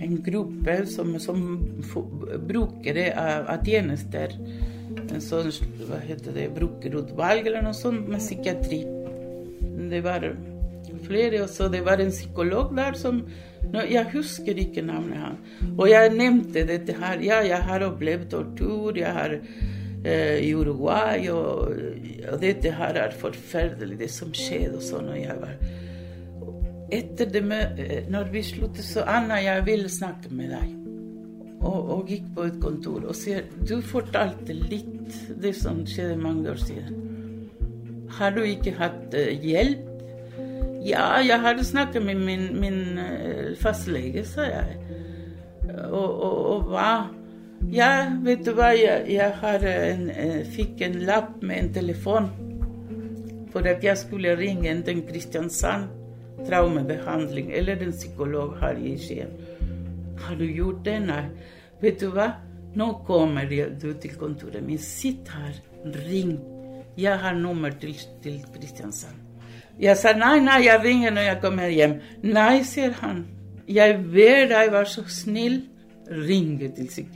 en 0.00 0.16
gruppe 0.24 0.86
som, 0.86 1.18
som 1.20 1.42
brukere 2.48 3.10
av, 3.16 3.48
av 3.56 3.64
tjenester. 3.66 4.34
En 5.10 5.20
sånn, 5.22 5.50
hva 5.88 5.98
heter 6.04 6.32
det, 6.36 6.48
brukerutvalg 6.54 7.46
eller 7.46 7.62
noe 7.66 7.74
sånt 7.76 8.08
med 8.08 8.20
psykiatri. 8.22 8.82
Det 9.90 10.00
var 10.04 10.28
flere, 11.06 11.42
og 11.42 11.48
så 11.50 11.68
det 11.72 11.80
var 11.86 11.98
en 12.02 12.12
psykolog 12.12 12.74
der 12.76 12.94
som 12.98 13.22
no, 13.72 13.80
Jeg 13.86 14.06
husker 14.12 14.58
ikke 14.58 14.82
navnet 14.86 15.18
hans. 15.18 15.58
Og 15.76 15.88
jeg 15.90 16.12
nevnte 16.14 16.64
dette 16.68 16.94
her. 16.98 17.20
Ja, 17.24 17.40
jeg 17.46 17.62
har 17.66 17.84
opplevd 17.86 18.28
tortur. 18.32 18.96
Jeg 18.98 19.12
har 19.14 19.38
i 20.40 20.54
Uruguay, 20.56 21.26
og, 21.28 21.74
og 22.32 22.40
dette 22.40 22.70
her 22.72 22.96
er 22.96 23.16
forferdelig, 23.20 23.98
det 24.00 24.10
som 24.10 24.32
skjedde 24.32 24.78
og 24.80 24.84
sånn. 24.86 25.10
Og 25.12 26.90
Etter 26.90 27.28
det 27.30 27.42
mø- 27.46 27.76
eh, 27.78 28.06
når 28.10 28.30
vi 28.32 28.42
sluttet, 28.42 28.84
så 28.84 29.04
Anna, 29.06 29.36
jeg 29.44 29.66
vil 29.66 29.84
snakke 29.90 30.32
med 30.34 30.50
deg. 30.50 30.72
Og, 31.60 31.90
og 31.92 32.08
gikk 32.08 32.30
på 32.34 32.46
et 32.48 32.56
kontor 32.62 33.04
og 33.04 33.14
sier 33.14 33.42
Du 33.68 33.82
fortalte 33.84 34.54
litt 34.56 35.12
det 35.42 35.52
som 35.58 35.82
skjedde 35.84 36.16
mange 36.16 36.48
år 36.50 36.56
siden. 36.56 36.96
Har 38.16 38.32
du 38.32 38.40
ikke 38.42 38.72
hatt 38.78 39.14
eh, 39.14 39.36
hjelp? 39.44 39.86
Ja, 40.80 41.18
jeg 41.20 41.36
hadde 41.44 41.64
snakket 41.68 42.02
med 42.02 42.22
min, 42.24 42.46
min 42.58 42.80
eh, 42.98 43.52
fastlege, 43.60 44.24
sa 44.24 44.48
jeg. 44.48 44.78
Og, 45.92 46.08
og, 46.08 46.38
og 46.54 46.70
hva? 46.72 46.90
Ja, 47.68 48.08
vet 48.24 48.46
du 48.46 48.54
hva, 48.56 48.72
jeg, 48.74 49.04
jeg 49.12 49.60
en, 49.68 50.10
eh, 50.10 50.40
fikk 50.48 50.80
en 50.86 51.00
lapp 51.04 51.42
med 51.42 51.58
en 51.58 51.72
telefon 51.74 52.30
for 53.52 53.66
at 53.68 53.84
jeg 53.84 53.98
skulle 53.98 54.36
ringe 54.38 54.70
enten 54.70 55.02
Kristiansand 55.06 55.90
traumebehandling 56.46 57.52
eller 57.52 57.82
en 57.82 57.92
psykolog 57.92 58.56
her 58.60 58.78
i 58.78 58.96
Skien. 58.98 59.32
Har 60.20 60.36
du 60.36 60.46
gjort 60.46 60.84
det? 60.84 60.98
Nei. 61.00 61.24
Vet 61.80 62.00
du 62.00 62.10
hva? 62.14 62.30
Nå 62.76 62.92
kommer 63.06 63.48
du 63.48 63.92
til 64.00 64.14
kontoret 64.18 64.62
mitt. 64.64 64.84
Sitt 64.84 65.28
her. 65.32 65.56
Ring. 65.84 66.38
Jeg 66.98 67.18
har 67.18 67.34
nummer 67.34 67.70
til, 67.80 67.96
til 68.22 68.40
Kristiansand. 68.54 69.16
Jeg 69.80 69.96
sa 69.96 70.12
nei, 70.12 70.38
nei, 70.44 70.58
jeg 70.66 70.82
ringer 70.84 71.14
når 71.16 71.28
jeg 71.28 71.40
kommer 71.40 71.70
hjem. 71.72 71.94
Nei, 72.22 72.62
sier 72.68 72.92
han. 73.00 73.24
Jeg 73.70 73.96
ber 74.12 74.50
deg 74.50 74.72
være 74.74 74.90
så 74.90 75.04
snill, 75.08 75.62
ringe 76.10 76.70
til, 76.74 77.06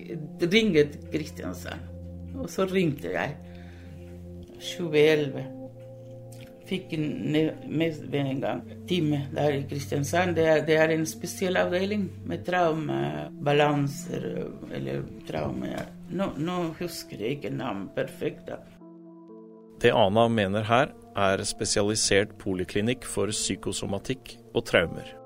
ringe 0.40 0.86
til 0.92 1.10
Kristiansand. 1.12 1.90
Og 2.38 2.48
så 2.50 2.66
ringte 2.70 3.12
jeg. 3.14 3.36
2011 4.54 5.44
fikk 6.64 6.94
med 6.96 8.14
en 8.14 8.40
gang 8.40 8.62
time 8.88 9.24
der 9.34 9.58
i 9.58 9.64
Kristiansand. 9.68 10.36
Det 10.36 10.46
er, 10.48 10.62
det 10.66 10.78
er 10.80 10.94
en 10.94 11.06
spesiell 11.06 11.58
avdeling 11.60 12.06
med 12.24 12.44
traumebalanser 12.46 14.28
eller 14.72 15.04
traume 15.28 15.74
nå, 16.14 16.30
nå, 16.38 16.58
husker 16.78 17.20
jeg 17.20 17.38
ikke 17.38 17.50
navnet 17.54 17.94
perfekt. 17.96 18.46
da. 18.48 18.60
Det 19.82 19.92
Ana 19.92 20.28
mener 20.28 20.64
her, 20.68 20.94
er 21.14 21.42
spesialisert 21.46 22.32
poliklinikk 22.40 23.04
for 23.06 23.30
psykosomatikk 23.30 24.36
og 24.54 24.64
traumer. 24.66 25.23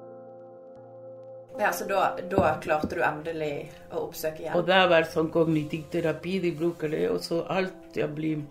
Ja, 1.58 1.72
Så 1.72 1.88
da, 1.88 2.12
da 2.30 2.52
klarte 2.62 2.94
du 2.94 3.02
endelig 3.02 3.68
å 3.90 4.04
oppsøke 4.06 4.44
hjelp? 4.44 4.60
Og 4.60 4.66
det 4.68 4.78
var 4.92 5.08
sånn 5.10 5.30
kognitiv 5.34 5.88
terapi, 5.92 6.38
de 6.44 6.52
bruker 6.54 6.92
det. 6.92 7.04
Og 7.10 7.20
så 7.24 7.42
alt 7.50 7.98
jeg 7.98 8.10
blir 8.14 8.44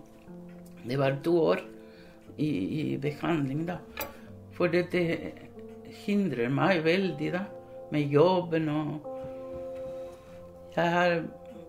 Det 0.88 0.96
var 0.96 1.18
to 1.24 1.34
år 1.54 1.62
i, 2.36 2.48
i 2.48 2.84
behandling, 3.00 3.64
da. 3.68 3.78
For 4.56 4.70
dette 4.72 5.00
hindrer 6.04 6.52
meg 6.52 6.84
veldig, 6.84 7.32
da. 7.34 7.44
Med 7.92 8.12
jobben 8.12 8.68
og 8.68 9.08
Jeg 10.76 10.92
har 10.94 11.20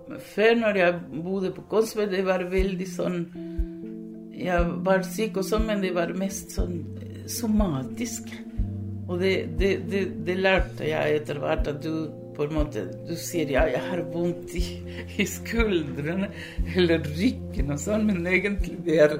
Før, 0.09 0.55
når 0.57 0.77
jeg 0.77 1.21
bodde 1.23 1.51
på 1.53 1.63
Kongsberg, 1.69 2.09
det 2.11 2.23
var 2.25 2.43
veldig 2.49 2.85
sånn 2.89 3.19
jeg 4.39 4.67
var 4.87 5.03
syk 5.03 5.37
og 5.41 5.43
sånn, 5.43 5.65
men 5.67 5.81
det 5.83 5.91
var 5.95 6.13
mest 6.17 6.53
sånn 6.55 6.77
somatisk. 7.29 8.29
Og 9.09 9.17
det, 9.21 9.33
det, 9.57 9.71
det, 9.89 10.03
det 10.25 10.37
lærte 10.37 10.85
jeg 10.85 11.19
etter 11.19 11.41
hvert, 11.41 11.67
at 11.67 11.81
du 11.83 12.09
på 12.37 12.45
en 12.45 12.53
måte 12.55 12.85
Du 13.09 13.15
sier 13.19 13.49
ja, 13.51 13.65
jeg 13.67 13.81
har 13.83 13.99
vondt 14.13 14.53
i, 14.55 14.61
i 15.19 15.25
skuldrene 15.27 16.29
eller 16.77 17.03
ryggen 17.17 17.73
og 17.73 17.81
sånn, 17.81 18.05
men 18.07 18.23
egentlig 18.29 18.77
det 18.85 18.99
er 19.03 19.17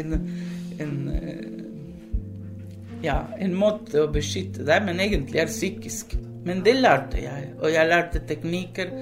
en, 0.00 0.16
en 0.82 0.96
ja, 3.04 3.18
en 3.38 3.54
måte 3.54 4.00
å 4.02 4.10
beskytte 4.10 4.64
deg, 4.66 4.84
men 4.86 5.02
egentlig 5.04 5.42
er 5.42 5.50
psykisk. 5.50 6.16
Men 6.44 6.62
det 6.64 6.76
lærte 6.78 7.20
jeg. 7.20 7.50
Og 7.60 7.68
jeg 7.72 7.90
lærte 7.90 8.22
teknikker, 8.28 8.92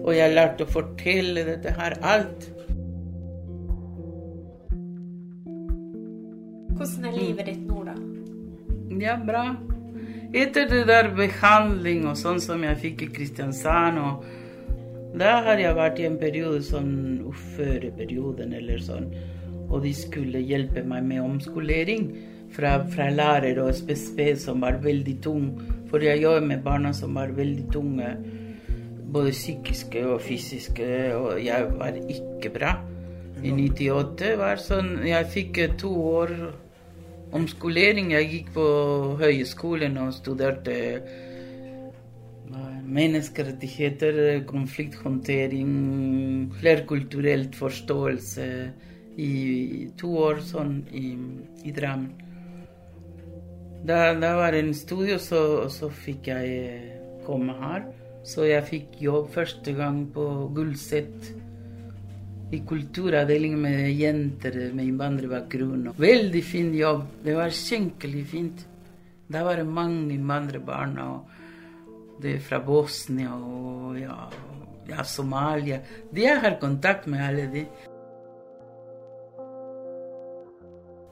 og 0.00 0.14
jeg 0.16 0.34
lærte 0.34 0.64
å 0.64 0.72
fortelle 0.72 1.44
dette 1.48 1.74
her. 1.76 1.96
Alt. 2.00 2.48
Hvordan 6.72 7.10
er 7.10 7.18
livet 7.18 7.50
ditt 7.52 7.66
nå, 7.68 7.84
da? 7.84 7.98
Ja, 9.00 9.14
bra. 9.16 9.54
Etter 10.36 10.66
det 10.68 10.82
der 10.90 11.06
behandling 11.16 12.02
og 12.10 12.18
sånn 12.20 12.40
som 12.42 12.60
jeg 12.66 12.76
fikk 12.82 13.04
i 13.06 13.08
Kristiansand 13.14 14.00
og 14.02 14.26
Da 15.18 15.40
har 15.42 15.58
jeg 15.58 15.74
vært 15.74 15.98
i 15.98 16.04
en 16.06 16.18
periode 16.20 16.60
sånn 16.62 16.92
uføreperioden 17.26 18.52
eller 18.54 18.78
sånn. 18.84 19.08
Og 19.66 19.80
de 19.82 19.90
skulle 19.96 20.44
hjelpe 20.44 20.84
meg 20.86 21.08
med 21.08 21.24
omskolering 21.24 22.04
fra, 22.54 22.76
fra 22.92 23.08
lærer 23.10 23.58
og 23.64 23.72
SPSP, 23.74 24.20
som 24.38 24.62
var 24.62 24.78
veldig 24.84 25.16
tung. 25.24 25.48
For 25.90 26.04
jeg 26.04 26.22
jobber 26.22 26.46
med 26.52 26.62
barna 26.62 26.92
som 26.94 27.18
var 27.18 27.34
veldig 27.34 27.66
tunge, 27.74 28.12
både 29.10 29.34
psykiske 29.34 30.06
og 30.12 30.22
fysiske, 30.22 30.88
og 31.16 31.42
jeg 31.42 31.72
var 31.80 31.98
ikke 32.04 32.54
bra. 32.54 32.76
I 33.42 33.50
98 33.56 34.34
var 34.38 34.60
sånn 34.60 34.98
Jeg 35.08 35.26
fikk 35.32 35.64
to 35.80 35.90
år 36.20 36.36
omskolering. 37.36 38.12
Jeg 38.14 38.30
gikk 38.30 38.54
på 38.54 38.66
høyskolen 39.20 39.98
og 40.02 40.14
studerte 40.16 40.76
menneskerettigheter, 42.90 44.40
konflikthåndtering, 44.48 46.50
flerkulturelt 46.58 47.54
forståelse 47.54 48.46
i 49.20 49.34
to 50.00 50.10
år 50.24 50.42
sånn 50.46 50.80
i, 50.90 51.12
i 51.66 51.74
Drammen. 51.76 52.26
Da, 53.86 54.12
da 54.20 54.34
var 54.36 54.52
det 54.52 54.64
en 54.64 54.74
studio, 54.76 55.16
så, 55.22 55.68
så 55.72 55.88
fikk 55.88 56.28
jeg 56.28 57.22
komme 57.24 57.54
her. 57.62 57.86
Så 58.26 58.44
jeg 58.44 58.66
fikk 58.68 58.98
jobb 59.00 59.30
første 59.32 59.72
gang 59.72 60.02
på 60.12 60.26
Gullset 60.56 61.30
i 62.50 62.58
kulturavdelingen 62.66 63.60
med 63.60 63.92
jenter 63.92 64.72
med 64.74 64.86
innvandrerbakgrunn. 64.86 65.92
Veldig 65.96 66.42
fin 66.44 66.74
jobb. 66.74 67.04
Det 67.22 67.34
var 67.34 67.54
skikkelig 67.54 68.24
fint. 68.26 68.64
Da 69.30 69.44
var 69.46 69.60
det 69.60 69.68
mange 69.70 70.14
innvandrerbarn. 70.14 70.98
Og 70.98 72.22
det 72.22 72.34
er 72.36 72.42
fra 72.42 72.58
Bosnia 72.64 73.36
og 73.36 74.00
ja, 74.00 74.16
ja, 74.90 75.04
Somalia. 75.06 75.78
De 76.10 76.26
jeg 76.26 76.42
har 76.42 76.58
kontakt 76.60 77.06
med 77.06 77.22
alle 77.28 77.46
de. 77.54 77.64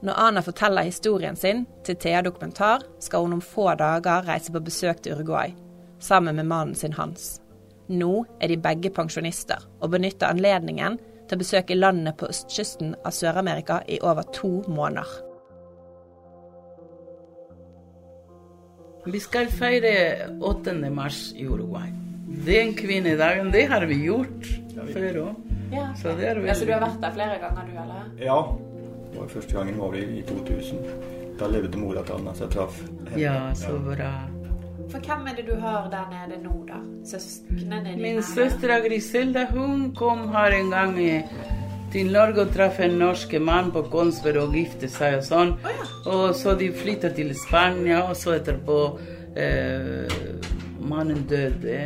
Når 0.03 0.15
Ana 0.15 0.43
forteller 0.43 0.87
historien 0.87 1.35
sin 1.35 1.65
til 1.83 1.97
Thea 1.99 2.21
Dokumentar, 2.23 2.83
skal 2.99 3.25
hun 3.25 3.35
om 3.35 3.41
få 3.43 3.73
dager 3.79 4.27
reise 4.27 4.51
på 4.51 4.61
besøk 4.63 5.01
til 5.03 5.15
Uruguay 5.15 5.55
sammen 5.99 6.35
med 6.35 6.47
mannen 6.47 6.75
sin 6.75 6.93
Hans. 6.95 7.41
Nå 7.89 8.25
er 8.39 8.47
de 8.47 8.59
begge 8.61 8.91
pensjonister 8.95 9.63
og 9.81 9.91
benytter 9.91 10.29
anledningen 10.29 10.99
til 11.29 11.37
å 11.37 11.43
besøke 11.43 11.77
landene 11.77 12.13
på 12.17 12.29
østkysten 12.31 12.95
av 13.05 13.13
Sør-Amerika 13.15 13.83
i 13.87 13.99
over 14.01 14.25
to 14.35 14.59
måneder. 14.67 15.09
Vi 19.09 19.19
skal 19.23 19.47
feire 19.53 19.93
8. 20.43 20.73
mars 20.93 21.29
i 21.37 21.45
Uruguay. 21.47 21.93
Den 22.45 22.73
kvinnedagen, 22.77 23.51
det 23.53 23.67
har 23.71 23.85
vi 23.89 24.01
gjort 24.05 24.49
før 24.93 25.21
òg. 25.23 25.45
Ja. 25.69 25.85
Så, 26.01 26.15
ja, 26.17 26.33
så 26.57 26.65
du 26.65 26.73
har 26.73 26.81
vært 26.81 26.99
der 27.01 27.13
flere 27.13 27.37
ganger, 27.41 27.69
du, 27.69 27.77
eller? 27.77 28.09
Ja. 28.25 28.39
Det 29.09 29.21
var 29.21 29.31
første 29.33 29.57
gangen 29.57 29.79
var 29.79 29.93
det 29.93 30.03
i 30.17 30.21
2000. 30.25 30.83
Da 31.39 31.47
levde 31.49 31.79
mora 31.81 32.03
til 32.05 32.19
Anna, 32.19 32.33
så 32.35 32.45
jeg 32.45 32.55
traff 32.57 32.81
henne. 32.83 33.21
Ja, 33.21 33.37
så 33.57 33.77
bra. 33.85 34.11
For 34.89 34.99
hvem 35.05 35.27
er 35.29 35.35
det 35.37 35.45
du 35.45 35.55
har 35.61 35.89
der 35.91 36.09
nede 36.09 36.41
nå, 36.41 36.55
da? 36.67 36.79
Søsknene 37.05 37.83
dine? 37.85 38.01
Min 38.01 38.23
søster 38.23 38.73
Griselda 38.87 39.45
hun 39.51 39.91
kom 39.95 40.29
her 40.33 40.55
en 40.57 40.71
gang 40.73 40.97
til 41.93 42.11
Norge 42.13 42.41
og 42.41 42.53
traff 42.53 42.79
en 42.81 42.97
norsk 43.01 43.35
mann 43.41 43.69
på 43.73 43.83
Kongsberg 43.91 44.41
og 44.43 44.57
gifte 44.57 44.89
seg 44.89 45.19
og 45.19 45.25
sånn. 45.27 45.53
Oh, 45.61 45.73
ja. 45.73 45.87
Og 46.13 46.35
så 46.37 46.55
de 46.57 46.71
flytta 46.73 47.11
til 47.13 47.31
Spania, 47.37 48.03
og 48.09 48.17
så 48.17 48.35
etterpå 48.37 48.77
eh, 49.37 50.17
Mannen 50.89 51.21
døde 51.29 51.79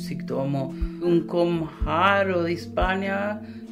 sykdom. 0.00 0.56
Og 0.56 0.72
hun 1.02 1.20
kom 1.28 1.66
her 1.82 2.32
og 2.36 2.48
i 2.52 2.56
Spania. 2.60 3.20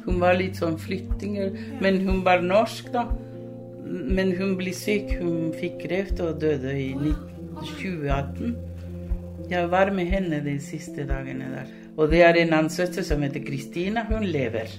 Hun 0.05 0.21
var 0.21 0.37
litt 0.37 0.61
sånn 0.61 0.77
flyttinger, 0.81 1.53
men 1.81 2.01
hun 2.05 2.21
var 2.25 2.45
norsk, 2.45 2.93
da. 2.93 3.07
Men 3.89 4.35
hun 4.37 4.55
ble 4.57 4.73
syk. 4.75 5.17
Hun 5.17 5.49
fikk 5.57 5.81
kreft 5.87 6.21
og 6.25 6.41
døde 6.41 6.77
i 6.77 6.93
19 6.93 7.38
2018. 7.59 8.57
Jeg 9.49 9.71
var 9.71 9.91
med 9.91 10.05
henne 10.05 10.41
de 10.45 10.59
siste 10.61 11.05
dagene 11.07 11.49
der. 11.53 11.69
Og 11.97 12.11
det 12.11 12.21
er 12.23 12.37
en 12.37 12.53
annen 12.53 12.69
søster 12.69 13.03
som 13.03 13.23
heter 13.25 13.43
Kristina. 13.45 14.05
Hun 14.07 14.23
lever. 14.23 14.71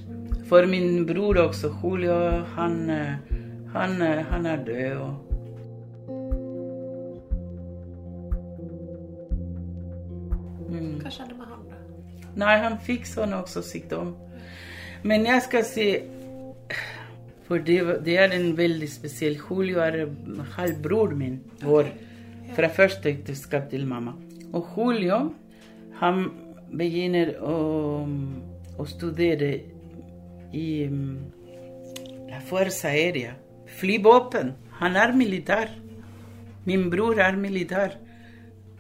For 0.48 0.66
min 0.66 1.06
bror 1.06 1.38
også, 1.38 1.72
Julio, 1.82 2.14
han, 2.56 2.90
han, 3.74 4.00
han 4.30 4.46
er 4.46 4.64
død. 4.64 4.96
Og 4.96 5.14
mm. 10.70 10.96
Hva 11.02 11.10
skjedde 11.10 11.36
med 11.36 11.46
han, 11.46 11.66
da? 11.70 11.78
Nei, 12.44 12.56
han 12.64 12.78
fikk 12.86 13.08
sånn 13.10 13.34
også 13.36 13.62
sykdom. 13.66 14.14
Men 15.02 15.26
jeg 15.28 15.42
skal 15.48 15.64
si 15.64 15.90
For 17.50 17.58
det, 17.66 17.80
det 18.06 18.14
er 18.22 18.30
en 18.30 18.52
veldig 18.54 18.86
spesiell 18.86 19.34
Julio 19.34 19.80
er 19.82 20.04
halvbror 20.54 21.16
min. 21.18 21.40
vår 21.64 21.88
fra 22.56 22.70
første 22.72 23.10
ekteskap 23.10 23.70
til 23.70 23.86
mamma. 23.86 24.14
Og 24.52 24.72
Julio 24.76 25.20
han 26.00 26.24
begynner 26.70 27.34
å, 27.44 27.56
å 28.78 28.86
studere 28.88 29.50
i 30.56 30.68
La 32.30 32.40
Fuerza 32.46 32.90
Aérea, 32.90 33.34
flyvåpen 33.78 34.54
Han 34.80 34.96
er 34.96 35.12
militær. 35.12 35.68
Min 36.64 36.86
bror 36.88 37.18
er 37.20 37.36
militær. 37.36 37.98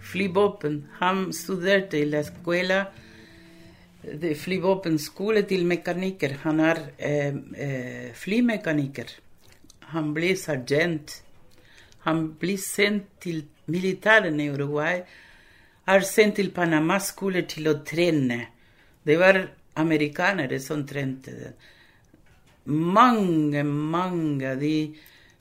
Flyvåpen. 0.00 0.78
Han 0.96 1.26
studerte 1.36 1.98
i 2.00 2.06
la 2.08 2.22
escuela 2.24 2.86
flyvåpenskole 4.00 5.42
til 5.48 5.66
mekaniker. 5.68 6.38
Han 6.44 6.60
er 6.64 6.80
eh, 6.96 7.34
eh, 7.66 8.06
flymekaniker. 8.16 9.12
Han 9.92 10.14
ble 10.16 10.32
sergeant. 10.40 11.18
Han 12.06 12.30
blir 12.40 12.56
sendt 12.56 13.10
til 13.20 13.44
militæren 13.70 14.40
i 14.40 14.50
Uruguay. 14.50 15.02
Er 15.90 16.06
sendt 16.06 16.38
til 16.38 16.50
Panama-skole 16.54 17.44
til 17.50 17.70
å 17.70 17.78
trene. 17.86 18.40
Det 19.06 19.16
var 19.18 19.40
amerikanere 19.80 20.60
som 20.60 20.84
trente. 20.86 21.54
Mange, 22.70 23.62
mange 23.64 24.52
av 24.52 24.60
de 24.60 24.74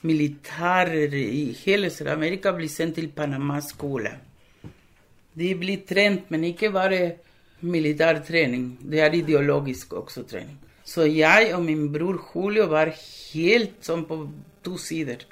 militærer 0.07 1.13
i 1.19 1.49
hele 1.65 1.89
Sør-Amerika 1.91 2.53
blir 2.55 2.71
sendt 2.71 2.95
til 2.99 3.09
Panama-skole. 3.15 4.13
De 5.39 5.49
blir 5.59 5.83
trent, 5.87 6.29
men 6.31 6.47
ikke 6.49 6.71
bare 6.73 7.01
militær 7.61 8.21
trening. 8.25 8.77
Det 8.79 9.03
er 9.03 9.17
ideologisk 9.19 9.93
også 9.99 10.23
trening. 10.27 10.57
Så 10.83 11.05
jeg 11.05 11.51
og 11.53 11.63
min 11.65 11.89
bror 11.93 12.17
Julio 12.31 12.69
var 12.71 12.93
helt 12.95 13.83
sånn 13.85 14.07
på 14.09 14.23
to 14.65 14.77
sider 14.81 15.25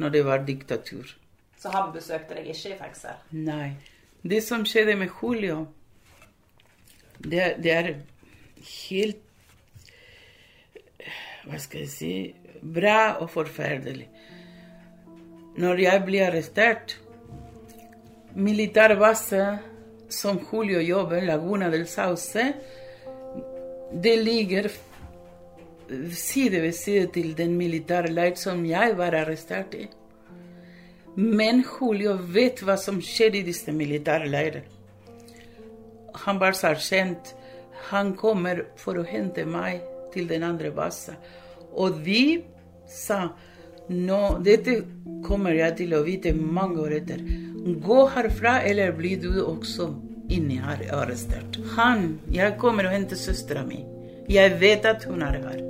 når 0.00 0.14
det 0.14 0.22
var 0.24 0.46
diktatur. 0.46 1.10
Så 1.62 1.70
han 1.70 1.92
besøkte 1.94 2.34
deg 2.34 2.48
ikke 2.50 2.72
i 2.72 2.78
fengsel? 2.80 3.18
Nei. 3.46 3.68
Det 4.22 4.40
som 4.42 4.64
skjedde 4.66 4.96
med 4.98 5.12
Julio, 5.14 5.60
det, 7.22 7.52
det 7.62 7.70
er 7.70 7.90
helt 8.66 9.20
Hva 11.46 11.58
skal 11.62 11.84
jeg 11.84 11.90
si 11.90 12.12
Bra 12.62 13.16
og 13.18 13.30
forferdelig. 13.30 14.06
Når 15.58 15.80
jeg 15.82 16.02
ble 16.06 16.20
arrestert 16.22 16.94
Militærbase 18.38 19.40
som 20.12 20.38
Julio 20.38 20.78
jobber, 20.82 21.24
Laguna 21.26 21.70
del 21.72 21.88
Sauce, 21.90 22.44
det 23.92 24.14
ligger 24.22 24.70
side 26.14 26.62
ved 26.62 26.72
side 26.72 27.10
til 27.12 27.34
den 27.36 27.58
militære 27.58 28.14
leir 28.14 28.38
som 28.40 28.62
jeg 28.66 28.94
var 28.96 29.18
arrestert 29.18 29.74
i. 29.74 29.88
Men 31.14 31.60
Julio 31.66 32.16
vet 32.16 32.62
hva 32.64 32.78
som 32.80 33.00
skjer 33.04 33.36
i 33.36 33.44
disse 33.46 33.72
militære 33.74 34.30
leirene. 34.32 34.64
Han 36.24 36.38
var 36.40 36.56
sersjant. 36.56 37.34
Han 37.90 38.14
kommer 38.16 38.66
for 38.80 39.00
å 39.00 39.06
hente 39.06 39.44
meg 39.48 39.82
til 40.12 40.28
den 40.28 40.44
andre 40.46 40.70
basen. 40.74 41.16
Og 41.72 42.02
de 42.04 42.42
sa 42.88 43.32
nå, 43.88 44.20
dette 44.44 44.76
kommer 45.26 45.56
jeg 45.56 45.76
til 45.82 45.96
å 45.96 46.02
vite 46.06 46.34
mange 46.36 46.80
år 46.84 46.98
etter. 47.00 47.22
Gå 47.82 47.98
herfra, 48.14 48.60
eller 48.68 48.94
blir 48.96 49.20
du 49.22 49.42
også 49.42 49.88
inni 50.32 50.60
her 50.62 50.84
arrestert. 50.94 51.58
Han 51.76 52.20
Jeg 52.32 52.56
kommer 52.60 52.88
og 52.88 52.94
henter 52.96 53.16
søstera 53.16 53.64
mi. 53.66 53.82
Jeg 54.28 54.58
vet 54.60 54.86
at 54.86 55.04
hun 55.04 55.22
er 55.22 55.40
her. 55.42 55.60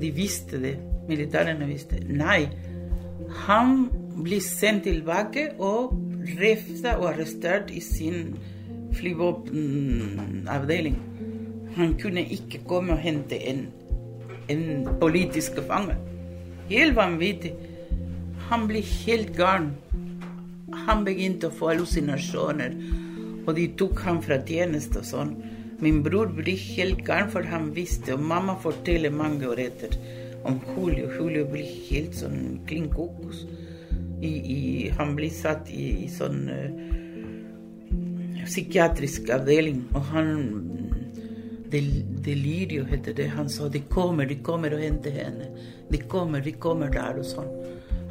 De 0.00 0.10
visste 0.10 0.58
det. 0.58 0.78
Militærene 1.08 1.66
visste. 1.68 2.00
Nei. 2.08 2.48
Han 3.46 3.90
blir 4.14 4.42
sendt 4.44 4.86
tilbake 4.86 5.48
og 5.58 5.96
refsa 6.38 6.94
og 7.00 7.10
arrestert 7.12 7.72
i 7.74 7.82
sin 7.82 8.36
flyvåpenavdeling. 8.94 10.98
Han 11.76 11.94
kunne 11.98 12.22
ikke 12.22 12.62
komme 12.68 12.94
og 12.94 13.02
hente 13.02 13.38
en, 13.50 13.66
en 14.48 14.88
politisk 15.00 15.58
fange. 15.68 15.96
Helt 16.70 16.96
vanvittig. 16.96 17.52
Han 18.50 18.68
ble 18.70 18.80
helt 18.80 19.34
gal. 19.36 19.68
Han 20.86 21.04
begynte 21.06 21.50
å 21.50 21.54
få 21.54 21.72
hallusinasjoner, 21.72 22.76
og 23.44 23.52
de 23.58 23.66
tok 23.78 24.00
ham 24.06 24.22
fra 24.24 24.38
tjeneste 24.46 25.02
og 25.02 25.08
sånn. 25.08 25.34
Min 25.82 26.00
bror 26.06 26.30
ble 26.32 26.54
helt 26.56 27.02
gal, 27.06 27.26
for 27.32 27.46
han 27.50 27.72
visste, 27.76 28.14
og 28.14 28.22
mamma 28.22 28.54
forteller 28.62 29.14
mange 29.14 29.48
år 29.50 29.66
etter 29.66 29.98
om 30.46 30.60
Julio. 30.74 31.10
Julio 31.18 31.46
blir 31.50 31.68
helt 31.90 32.16
sånn 32.18 32.60
klin 32.68 32.88
kokos. 32.92 33.44
Han 34.98 35.14
blir 35.18 35.32
satt 35.34 35.70
i, 35.72 36.04
i 36.04 36.08
sånn 36.12 36.40
uh, 36.48 36.68
psykiatrisk 38.44 39.30
avdeling, 39.34 39.84
og 39.94 40.10
han 40.12 40.30
del, 41.74 41.90
Delirio 42.24 42.84
heter 42.88 43.16
det. 43.16 43.28
Han 43.34 43.48
sa 43.50 43.68
de 43.68 43.82
kommer, 43.90 44.28
de 44.30 44.38
kommer 44.44 44.74
og 44.76 44.82
henter 44.84 45.14
henne. 45.14 45.50
De 45.90 46.00
kommer, 46.10 46.44
de 46.44 46.52
kommer 46.52 46.92
der 46.94 47.20
og 47.20 47.26
sånn. 47.28 47.50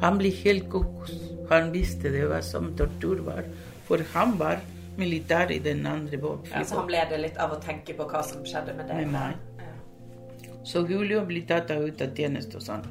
Han 0.02 0.18
blir 0.20 0.34
helt 0.44 0.68
kokos. 0.72 1.14
Han 1.50 1.72
visste 1.74 2.12
det 2.12 2.26
var 2.30 2.44
som 2.44 2.72
tortur 2.78 3.22
var. 3.26 3.44
For 3.88 4.04
han 4.14 4.36
var 4.40 4.62
militær 4.98 5.50
i 5.52 5.58
den 5.62 5.86
andre 5.86 6.18
båten. 6.20 6.52
Ja, 6.52 6.64
så 6.64 6.80
han 6.80 6.88
ble 6.88 7.02
det 7.10 7.20
litt 7.22 7.40
av 7.40 7.56
å 7.56 7.60
tenke 7.62 7.96
på 7.96 8.06
hva 8.10 8.22
som 8.26 8.44
skjedde 8.46 8.76
med 8.78 8.90
deg? 8.90 9.04
Med 9.04 9.14
meg. 9.16 9.64
Ja. 9.64 10.52
Så 10.64 10.84
Julio 10.88 11.24
ble 11.28 11.42
tatt 11.48 11.72
ut 11.72 12.04
av 12.04 12.14
tjeneste 12.16 12.60
og 12.60 12.66
sånn. 12.68 12.86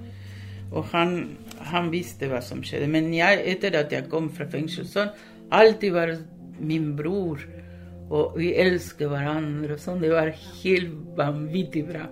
Og 0.74 0.88
han, 0.94 1.18
han, 1.70 1.92
visste 1.94 2.28
hva 2.32 2.42
som 2.42 2.64
skjedde. 2.66 2.90
Men 2.90 3.12
jeg, 3.14 3.44
etter 3.54 3.78
at 3.78 3.94
jeg 3.94 4.10
kom 4.10 4.32
fra 4.34 4.48
fengsel, 4.50 4.88
sånn, 4.90 5.14
alltid 5.54 5.94
var 5.94 6.16
min 6.64 6.94
bror 6.98 7.44
og 8.14 8.36
vi 8.38 8.52
elsker 8.60 9.10
hverandre 9.10 9.78
og 9.78 9.82
sånn. 9.82 10.02
Det 10.04 10.12
var 10.12 10.34
helt 10.34 11.16
vanvittig 11.18 11.86
bra. 11.88 12.08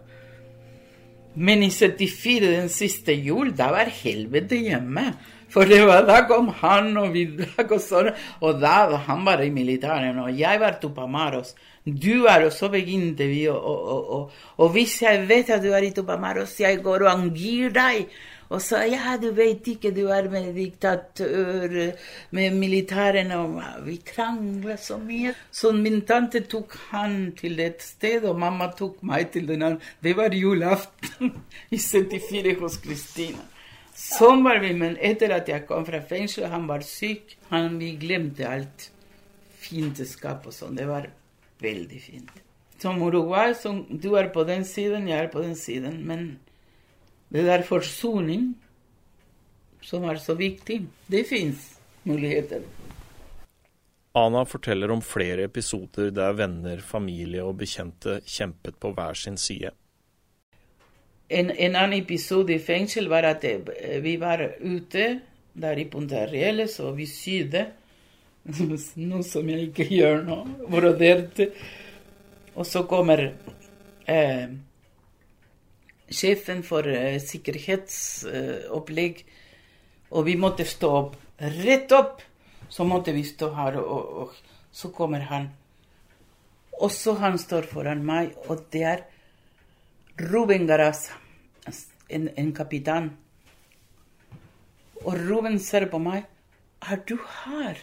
Men 1.32 1.62
i 1.64 1.70
74, 1.72 2.48
den 2.58 2.72
siste 2.72 3.14
jul, 3.16 3.54
da 3.56 3.70
var 3.72 3.92
helvete 4.02 4.58
hjemme. 4.60 5.12
For 5.52 5.68
det 5.68 5.82
var, 5.84 6.06
da 6.08 6.22
kom 6.28 6.48
han, 6.62 6.94
og 7.00 7.12
vi 7.16 7.26
drakk 7.38 7.76
og 7.76 7.84
sånn. 7.84 8.10
Og 8.44 8.60
da 8.60 8.98
han 9.08 9.24
var 9.28 9.44
i 9.44 9.52
militæret, 9.54 10.18
og 10.20 10.32
jeg 10.36 10.62
var 10.64 10.80
Tupamaros. 10.82 11.54
Du 11.86 12.28
er, 12.30 12.48
og 12.48 12.54
så 12.56 12.70
begynte 12.72 13.28
vi, 13.28 13.46
og, 13.52 13.60
og, 13.60 14.12
og, 14.16 14.36
og, 14.58 14.68
hvis 14.76 15.00
jeg 15.04 15.26
vet 15.30 15.50
at 15.52 15.64
du 15.64 15.72
er 15.76 15.88
i 15.88 15.94
Tupamaros, 15.96 16.56
jeg 16.62 16.80
går 16.84 17.08
og 17.08 17.14
angir 17.14 17.74
deg. 17.76 18.12
Og 18.52 18.60
sa 18.60 18.82
ja, 18.84 19.16
du 19.16 19.30
vet 19.36 19.68
ikke, 19.72 19.94
du 19.96 20.10
er 20.12 20.28
med 20.32 20.50
diktatør, 20.58 21.76
med 22.36 22.58
militærene, 22.60 23.38
og 23.40 23.86
vi 23.86 23.96
krangla 24.04 24.76
så 24.76 24.98
mye. 25.00 25.32
Så 25.52 25.72
min 25.76 26.02
tante 26.08 26.44
tok 26.52 26.76
han 26.90 27.32
til 27.40 27.62
et 27.64 27.80
sted, 27.86 28.28
og 28.28 28.42
mamma 28.44 28.68
tok 28.76 29.00
meg 29.08 29.32
til 29.32 29.48
den 29.48 29.64
andre. 29.70 29.94
Det 30.04 30.16
var 30.20 30.36
julaften 30.36 31.32
i 31.72 31.80
74 31.80 32.58
hos 32.60 32.78
Kristina. 32.84 33.48
Sånn 33.96 34.44
var 34.44 34.60
vi, 34.64 34.74
men 34.76 35.00
etter 35.00 35.32
at 35.36 35.48
jeg 35.48 35.68
kom 35.70 35.88
fra 35.88 36.04
fengsel, 36.04 36.50
han 36.52 36.68
var 36.68 36.84
syk, 36.84 37.38
han, 37.52 37.78
vi 37.80 37.94
glemte 38.02 38.48
alt. 38.50 38.90
Fiendskap 39.62 40.48
og 40.50 40.56
sånn. 40.56 40.76
Det 40.76 40.88
var 40.90 41.08
veldig 41.64 42.04
fint. 42.04 42.40
Som 42.82 43.00
Uruguay, 43.00 43.54
som 43.56 43.84
du 43.88 44.16
er 44.20 44.32
på 44.34 44.44
den 44.44 44.66
siden, 44.68 45.08
jeg 45.08 45.28
er 45.28 45.32
på 45.32 45.44
den 45.44 45.56
siden. 45.56 46.02
men 46.08 46.32
det 47.32 47.46
der 47.48 47.64
forsoning 47.64 48.52
som 49.82 50.06
er 50.06 50.20
så 50.22 50.36
viktig, 50.38 50.84
det 51.08 51.26
fins 51.30 51.80
muligheter. 52.04 52.62
Ana 54.14 54.44
forteller 54.46 54.92
om 54.92 55.02
flere 55.02 55.48
episoder 55.48 56.12
der 56.12 56.36
venner, 56.36 56.82
familie 56.84 57.44
og 57.48 57.62
bekjente 57.62 58.20
kjempet 58.28 58.76
på 58.80 58.92
hver 58.96 59.16
sin 59.16 59.38
side. 59.40 59.72
En, 61.32 61.52
en 61.52 61.76
annen 61.80 62.02
episode 62.02 62.52
i 62.52 62.60
fengsel 62.60 63.08
var 63.08 63.24
at 63.30 63.46
eh, 63.48 64.02
vi 64.04 64.18
var 64.20 64.44
ute 64.60 65.06
der 65.54 65.80
i 65.80 65.86
Punta 65.88 66.26
Reales, 66.28 66.80
og 66.84 66.98
vi 66.98 67.08
sydde. 67.08 67.70
Noe 69.08 69.24
som 69.24 69.48
jeg 69.48 69.70
ikke 69.70 69.88
gjør 69.88 70.26
nå. 70.28 70.38
Broderte. 70.68 71.52
Og 72.56 72.68
så 72.68 72.84
kommer 72.84 73.30
eh, 74.10 74.52
sjefen 76.12 76.64
for 76.68 76.88
uh, 76.88 77.16
sikkerhetsopplegg, 77.24 79.24
og 80.12 80.28
vi 80.28 80.36
måtte 80.40 80.68
stå 80.68 80.92
opp. 80.98 81.16
Rett 81.42 81.92
opp! 81.96 82.22
Så 82.72 82.86
måtte 82.88 83.12
vi 83.12 83.24
stå 83.28 83.50
her, 83.56 83.80
og, 83.82 84.12
og 84.22 84.36
så 84.72 84.92
kommer 84.96 85.26
han. 85.28 85.50
Og 86.82 86.92
så 86.92 87.16
han 87.20 87.38
står 87.40 87.68
foran 87.70 88.04
meg, 88.06 88.36
og 88.50 88.64
det 88.74 88.84
er 88.88 89.04
Ruben 90.22 90.68
Garasa, 90.70 91.18
en, 92.10 92.30
en 92.38 92.54
kapitan. 92.56 93.12
Og 95.02 95.18
Ruben 95.18 95.60
ser 95.60 95.88
på 95.92 96.00
meg. 96.02 96.28
Er 96.82 97.02
du 97.08 97.18
her? 97.18 97.80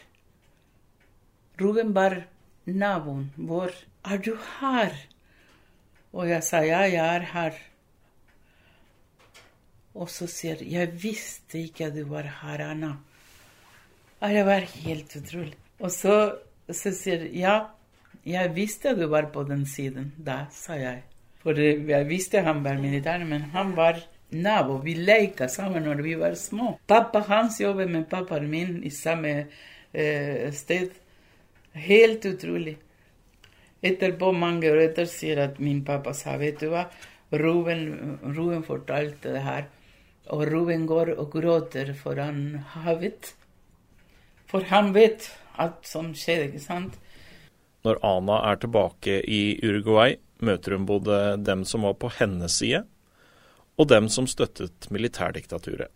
Ruben 1.60 1.94
var 1.94 2.22
naboen 2.66 3.30
vår. 3.36 3.74
Er 4.04 4.22
du 4.22 4.34
her? 4.58 4.94
Og 6.12 6.30
jeg 6.30 6.44
sa 6.46 6.62
ja, 6.66 6.84
jeg 6.86 7.16
er 7.16 7.26
her. 7.32 7.58
Og 9.98 10.10
så 10.10 10.28
sier 10.30 10.62
'Jeg 10.62 11.02
visste 11.02 11.58
ikke 11.58 11.86
at 11.86 11.94
du 11.94 12.04
var 12.06 12.22
her, 12.42 12.58
Anna'. 12.58 12.96
Og 14.20 14.28
det 14.30 14.44
var 14.46 14.60
helt 14.60 15.16
utrolig. 15.16 15.54
Og 15.80 15.90
så, 15.90 16.38
så 16.70 16.92
sier 16.94 17.26
'Ja, 17.34 17.66
jeg 18.26 18.54
visste 18.54 18.90
at 18.90 18.98
du 18.98 19.06
var 19.06 19.30
på 19.32 19.42
den 19.42 19.66
siden'. 19.66 20.10
Da, 20.18 20.46
sa 20.50 20.74
jeg. 20.74 21.02
For 21.42 21.52
jeg 21.58 22.08
visste 22.08 22.42
han 22.42 22.64
var 22.64 22.78
militær, 22.78 23.24
men 23.24 23.40
han 23.54 23.76
var 23.76 24.00
nabo. 24.30 24.78
Vi 24.78 24.94
lekte 24.94 25.48
sammen 25.48 25.86
når 25.86 26.02
vi 26.02 26.14
var 26.14 26.34
små. 26.34 26.78
Pappa 26.86 27.22
hans 27.28 27.60
jobber 27.60 27.86
med 27.86 28.08
pappaen 28.10 28.50
min 28.50 28.82
i 28.84 28.90
samme 28.90 29.46
eh, 29.92 30.52
sted. 30.52 30.90
Helt 31.72 32.26
utrolig. 32.26 32.76
Etterpå 33.82 34.32
mange 34.34 34.70
år 34.72 34.82
etter 34.88 35.06
sier 35.06 35.38
at 35.44 35.60
min 35.62 35.84
pappa 35.86 36.12
sa 36.12 36.36
vet 36.36 36.58
du 36.60 36.68
hva, 36.72 36.88
Ruben, 37.30 38.18
Ruben 38.24 38.64
fortalte 38.66 39.32
det 39.36 39.42
her. 39.44 39.68
Og 40.34 40.44
Ruben 40.50 40.84
går 40.88 41.14
og 41.16 41.30
gråter 41.32 41.94
foran 41.96 42.58
havet. 42.74 43.32
For 44.48 44.64
han 44.68 44.92
vet 44.96 45.30
alt 45.60 45.86
som 45.88 46.12
skjer, 46.16 46.48
ikke 46.48 46.62
sant? 46.62 46.96
Når 47.86 48.00
Ana 48.04 48.40
er 48.50 48.56
tilbake 48.60 49.20
i 49.24 49.58
Uruguay, 49.64 50.16
møter 50.44 50.76
hun 50.76 50.86
både 50.88 51.36
dem 51.42 51.64
som 51.68 51.82
var 51.86 51.94
på 52.00 52.08
hennes 52.18 52.58
side, 52.60 52.82
og 53.78 53.88
dem 53.90 54.08
som 54.12 54.26
støttet 54.30 54.90
militærdiktaturet. 54.94 55.90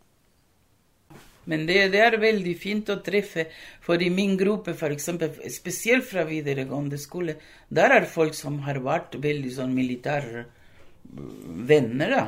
Men 1.50 1.60
det, 1.66 1.88
det, 1.90 1.98
er 1.98 2.22
veldig 2.22 2.52
fint 2.58 2.90
å 2.92 3.00
treffe, 3.02 3.46
for 3.82 3.98
i 3.98 4.10
min 4.14 4.36
gruppe, 4.38 4.74
for 4.78 4.90
eksempel, 4.94 5.30
spesielt 5.50 6.06
fra 6.06 6.22
videregående 6.28 6.98
skole, 7.02 7.34
der 7.66 7.90
er 7.96 8.06
folk 8.10 8.34
som 8.38 8.60
har 8.66 8.78
vært 8.84 9.16
veldig 9.22 9.52
sånn 9.56 9.74
militærvenner, 9.74 12.14
da. 12.14 12.24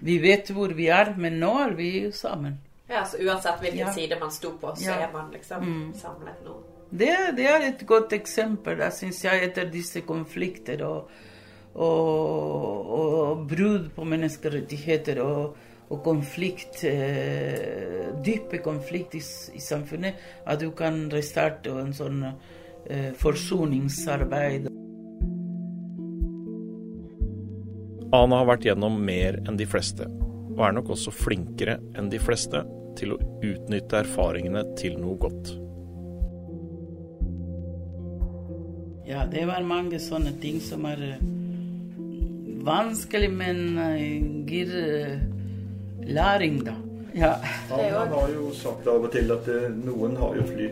Vi 0.00 0.18
vet 0.18 0.48
hvor 0.50 0.72
vi 0.74 0.86
er, 0.88 1.14
men 1.16 1.40
nå 1.40 1.52
er 1.68 1.74
vi 1.76 2.10
sammen. 2.12 2.58
Ja, 2.88 3.04
Så 3.04 3.16
uansett 3.18 3.60
hvilken 3.60 3.78
Ja. 3.86 3.92
side 3.92 4.18
man 4.20 4.30
sto 4.30 4.50
på, 4.60 4.74
så 4.76 4.84
Ja. 4.90 5.06
er 5.08 5.12
man 5.12 5.30
liksom 5.32 5.62
Mm. 5.62 5.94
samlet 5.94 6.44
nå? 6.44 6.56
Det, 6.90 7.36
det 7.36 7.46
er 7.46 7.60
et 7.68 7.86
godt 7.86 8.12
eksempel, 8.12 8.76
da, 8.78 8.90
syns 8.90 9.22
jeg, 9.24 9.42
etter 9.44 9.64
disse 9.70 10.00
konflikter 10.00 10.82
og, 10.84 11.08
og, 11.74 12.90
og 12.90 13.48
brudd 13.48 13.90
på 13.96 14.04
menneskerettigheter 14.04 15.20
og, 15.22 15.56
og 15.90 16.02
konflikt, 16.04 16.84
eh, 16.84 18.12
dype 18.24 18.58
konflikt 18.58 19.14
i, 19.14 19.22
i 19.56 19.60
samfunnet, 19.60 20.14
at 20.46 20.60
du 20.60 20.70
kan 20.70 21.08
restarte 21.12 21.70
en 21.80 21.92
sånn 21.92 22.24
eh, 22.90 23.12
forsoningsarbeid. 23.12 24.68
Ana 28.12 28.42
har 28.42 28.48
vært 28.50 28.66
gjennom 28.68 28.98
mer 29.00 29.38
enn 29.48 29.56
de 29.56 29.64
fleste, 29.64 30.04
og 30.52 30.60
er 30.66 30.74
nok 30.76 30.90
også 30.92 31.14
flinkere 31.16 31.78
enn 31.96 32.10
de 32.12 32.18
fleste 32.20 32.60
til 32.98 33.14
å 33.14 33.20
utnytte 33.40 34.02
erfaringene 34.02 34.66
til 34.76 34.98
noe 35.00 35.16
godt. 35.22 35.54
Ja, 39.08 39.24
det 39.28 39.46
var 39.48 39.64
mange 39.64 39.96
sånne 40.00 40.34
ting 40.42 40.60
som 40.60 40.84
er 40.88 41.00
eh, 41.06 41.24
vanskelig, 42.68 43.32
men 43.32 43.64
eh, 43.80 44.20
gir 44.48 44.76
eh, 44.76 45.16
læring, 46.12 46.60
da. 46.68 46.76
Ja. 47.16 47.32
Han 47.72 48.12
har 48.12 48.30
jo 48.32 48.52
sagt 48.56 48.86
av 48.88 49.08
og 49.08 49.12
til 49.12 49.32
at 49.32 49.48
noen 49.82 50.20
har 50.20 50.36
jo 50.36 50.46
fly, 50.52 50.68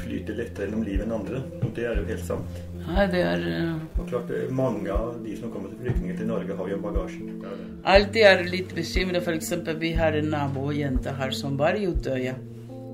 flyter 0.00 0.38
lettere 0.38 0.70
gjennom 0.70 0.86
livet 0.86 1.06
enn 1.06 1.18
andre. 1.18 1.42
Og 1.60 1.68
det 1.74 1.90
er 1.90 2.00
jo 2.00 2.08
helt 2.08 2.26
sant. 2.26 2.58
Ja, 2.86 3.06
det 3.10 3.22
er 3.26 3.44
eh, 3.50 4.00
Og 4.00 4.08
klart, 4.08 4.30
eh, 4.30 4.50
Mange 4.54 4.92
av 4.92 5.16
de 5.24 5.36
som 5.38 5.52
kommer 5.52 5.72
til 5.72 5.82
flyktninger 5.84 6.18
til 6.20 6.28
Norge, 6.30 6.56
har 6.58 6.70
jo 6.70 6.78
bagasjen. 6.82 7.32
Er. 7.42 7.62
Alltid 7.96 8.28
er 8.30 8.44
litt 8.50 8.74
bekymra. 8.76 9.22
Eksempel, 9.34 9.78
vi 9.82 9.92
har 9.98 10.16
en 10.18 10.30
nabojente 10.32 11.14
her 11.18 11.34
som 11.34 11.58
var 11.58 11.78
i 11.78 11.86
Utøya. 11.90 12.36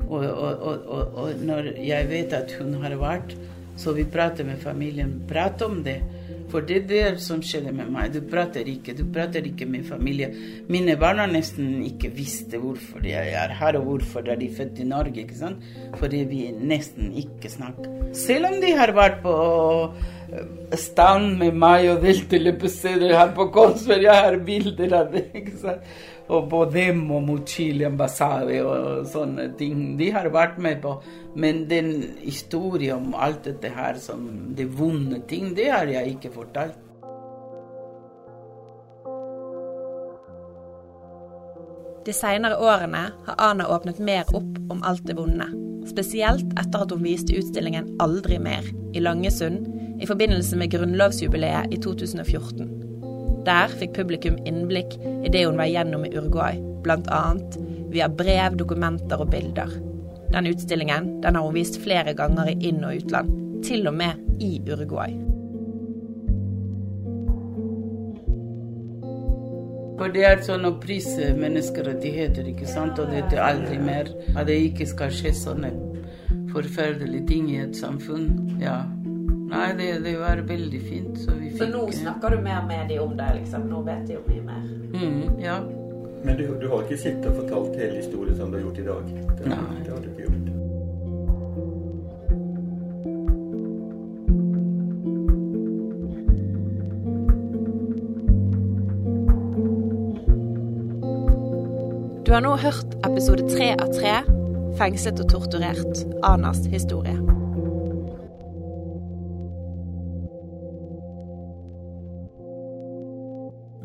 Og, 0.08 0.24
og, 0.24 0.64
og, 0.68 0.86
og, 0.86 1.18
og 1.22 1.44
når 1.44 1.72
jeg 1.80 2.08
vet 2.10 2.34
at 2.36 2.52
hun 2.58 2.74
har 2.82 2.96
vært, 3.00 3.36
så 3.80 3.94
vi 3.96 4.04
prater 4.04 4.44
med 4.44 4.60
familien. 4.60 5.14
Prat 5.28 5.62
om 5.64 5.80
det. 5.84 6.00
For 6.52 6.64
det 6.68 6.76
er 6.82 6.88
det 6.88 7.04
som 7.24 7.40
skjedde 7.40 7.72
med 7.72 7.88
meg. 7.92 8.12
Du 8.12 8.20
prater 8.28 8.66
ikke. 8.68 8.92
Du 8.98 9.06
prater 9.12 9.46
ikke 9.48 9.64
med 9.68 9.86
familie. 9.88 10.28
Mine 10.68 10.98
barn 11.00 11.22
har 11.22 11.30
nesten 11.32 11.80
ikke 11.88 12.12
visst 12.12 12.52
hvorfor 12.52 13.06
jeg 13.08 13.32
er 13.32 13.54
her, 13.56 13.78
og 13.80 13.88
hvorfor 13.88 14.26
de 14.26 14.36
er 14.36 14.56
født 14.58 14.82
i 14.84 14.88
Norge. 14.88 15.24
ikke 15.24 15.38
sant? 15.38 15.64
Fordi 15.96 16.24
vi 16.28 16.42
nesten 16.52 17.14
ikke 17.16 17.48
snakker. 17.52 17.88
Selv 18.12 18.50
om 18.50 18.58
de 18.60 18.74
har 18.76 18.92
vært 18.92 19.22
på 19.24 19.36
stand 20.78 21.36
med 21.40 21.56
meg 21.58 21.88
og 21.92 22.04
delte 22.06 22.40
leppestift 22.40 23.04
her 23.12 23.32
på 23.36 23.48
Kongsberg, 23.54 24.06
jeg 24.06 24.24
har 24.26 24.38
bilder 24.46 24.96
av 25.02 25.12
det. 25.12 25.26
ikke 25.42 25.58
sant? 25.60 25.92
Og 26.32 26.46
på 26.48 26.62
dem 26.72 27.02
og 27.12 27.26
mot 27.26 27.48
Chile 27.48 27.88
ambassade 27.90 28.60
og 28.64 29.02
sånne 29.10 29.50
ting. 29.58 29.98
De 29.98 30.08
har 30.14 30.30
vært 30.32 30.56
med 30.62 30.80
på. 30.84 30.94
Men 31.36 31.66
den 31.68 31.92
historien 32.22 33.10
om 33.10 33.18
alt 33.18 33.44
dette 33.48 33.72
her, 33.74 33.98
som 34.00 34.54
det 34.56 34.70
vonde 34.78 35.20
ting, 35.28 35.50
det 35.56 35.68
har 35.72 35.90
jeg 35.90 36.16
ikke 36.16 36.32
fortalt. 36.32 36.78
De 42.02 42.14
senere 42.16 42.56
årene 42.58 43.02
har 43.26 43.36
Ana 43.38 43.68
åpnet 43.70 44.00
mer 44.02 44.26
opp 44.34 44.56
om 44.72 44.80
alt 44.82 45.04
det 45.06 45.14
vonde. 45.18 45.46
Spesielt 45.86 46.48
etter 46.58 46.82
at 46.82 46.94
hun 46.94 47.04
viste 47.04 47.36
utstillingen 47.38 47.92
Aldri 48.02 48.38
mer 48.42 48.66
i 48.94 49.02
Langesund 49.02 49.68
i 50.02 50.06
forbindelse 50.06 50.56
med 50.58 50.70
grunnlovsjubileet 50.70 51.70
i 51.70 51.78
2014. 51.78 52.70
Der 53.46 53.70
fikk 53.78 53.94
publikum 53.94 54.38
innblikk 54.46 54.96
i 54.98 55.30
det 55.30 55.44
hun 55.46 55.58
var 55.60 55.70
igjennom 55.70 56.06
i 56.06 56.10
Uruguay, 56.16 56.58
bl.a. 56.82 57.22
via 57.92 58.08
brev, 58.10 58.56
dokumenter 58.58 59.22
og 59.22 59.30
bilder. 59.30 59.70
Den 60.32 60.48
utstillingen 60.50 61.20
den 61.22 61.38
har 61.38 61.44
hun 61.44 61.54
vist 61.54 61.78
flere 61.82 62.14
ganger 62.18 62.50
i 62.50 62.56
inn- 62.70 62.82
og 62.86 62.96
utland, 62.98 63.30
til 63.62 63.86
og 63.86 63.94
med 63.94 64.42
i 64.42 64.56
Uruguay. 64.66 65.14
For 70.00 70.10
det 70.10 70.24
er 70.26 70.42
sånn 70.42 70.66
å 70.66 70.72
prise 70.82 71.30
menneskerettigheter, 71.38 72.48
ikke 72.50 72.66
sant, 72.66 72.98
og 72.98 73.12
det 73.12 73.22
er 73.36 73.44
aldri 73.44 73.78
mer. 73.78 74.10
At 74.34 74.48
det 74.50 74.58
ikke 74.72 74.88
skal 74.90 75.14
skje 75.14 75.30
sånne 75.44 75.70
forferdelige 76.50 77.28
ting 77.28 77.52
i 77.52 77.60
et 77.62 77.78
samfunn. 77.78 78.58
Ja. 78.58 78.80
Nei, 79.52 79.74
det, 79.76 79.98
det 80.04 80.16
var 80.16 80.36
veldig 80.36 80.80
fint. 80.80 81.18
Så 81.18 81.34
vi 81.36 81.50
fikk 81.50 81.94
snakker 81.94 82.36
du 82.36 82.42
mer 82.42 82.64
med 82.66 82.88
de 82.88 82.98
om 82.98 83.16
det, 83.16 83.28
liksom? 83.40 83.66
Nå 83.68 83.82
vet 83.84 84.06
de 84.08 84.16
jo 84.16 84.22
mye 84.26 84.42
mer. 84.46 84.62
Mm, 84.94 85.40
ja. 85.42 85.58
Men 86.24 86.36
du, 86.36 86.46
du 86.60 86.68
har 86.70 86.86
ikke 86.86 86.96
sittet 86.96 87.26
og 87.28 87.42
fortalt 87.42 87.76
hele 87.76 87.98
historien 87.98 88.36
som 88.38 88.50
du 88.50 88.56
har 88.56 88.64
gjort 88.64 88.78
i 88.78 88.86
dag? 88.86 89.10
Det, 89.38 89.50
Nei. 89.50 89.58
det 89.84 89.92
har 89.92 90.00
du 90.00 90.08
ikke 90.08 90.22
gjort. 90.22 90.38
Du 102.22 102.32
har 102.32 102.40
nå 102.40 102.54
hørt 102.56 102.94
episode 103.04 103.44
tre 103.50 103.74
av 103.76 103.92
tre, 103.92 104.14
fengslet 104.80 105.20
og 105.20 105.28
torturert, 105.34 106.06
Anas 106.24 106.64
historie. 106.72 107.41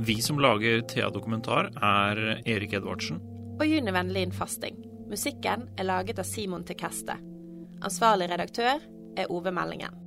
Vi 0.08 0.22
som 0.22 0.40
lager 0.40 0.82
Thea 0.82 1.10
Dokumentar, 1.10 1.68
er 1.84 2.42
Erik 2.48 2.74
Edvardsen, 2.74 3.20
Og 3.60 3.68
June 3.68 3.92
Vennlin 3.92 4.32
Fasting. 4.32 4.78
Musikken 5.10 5.66
er 5.78 5.84
laget 5.84 6.20
av 6.20 6.24
Simon 6.24 6.64
Tekeste. 6.64 7.18
Ansvarlig 7.84 8.30
redaktør 8.32 8.80
er 9.18 9.32
Ove 9.34 9.52
Meldingen. 9.52 10.07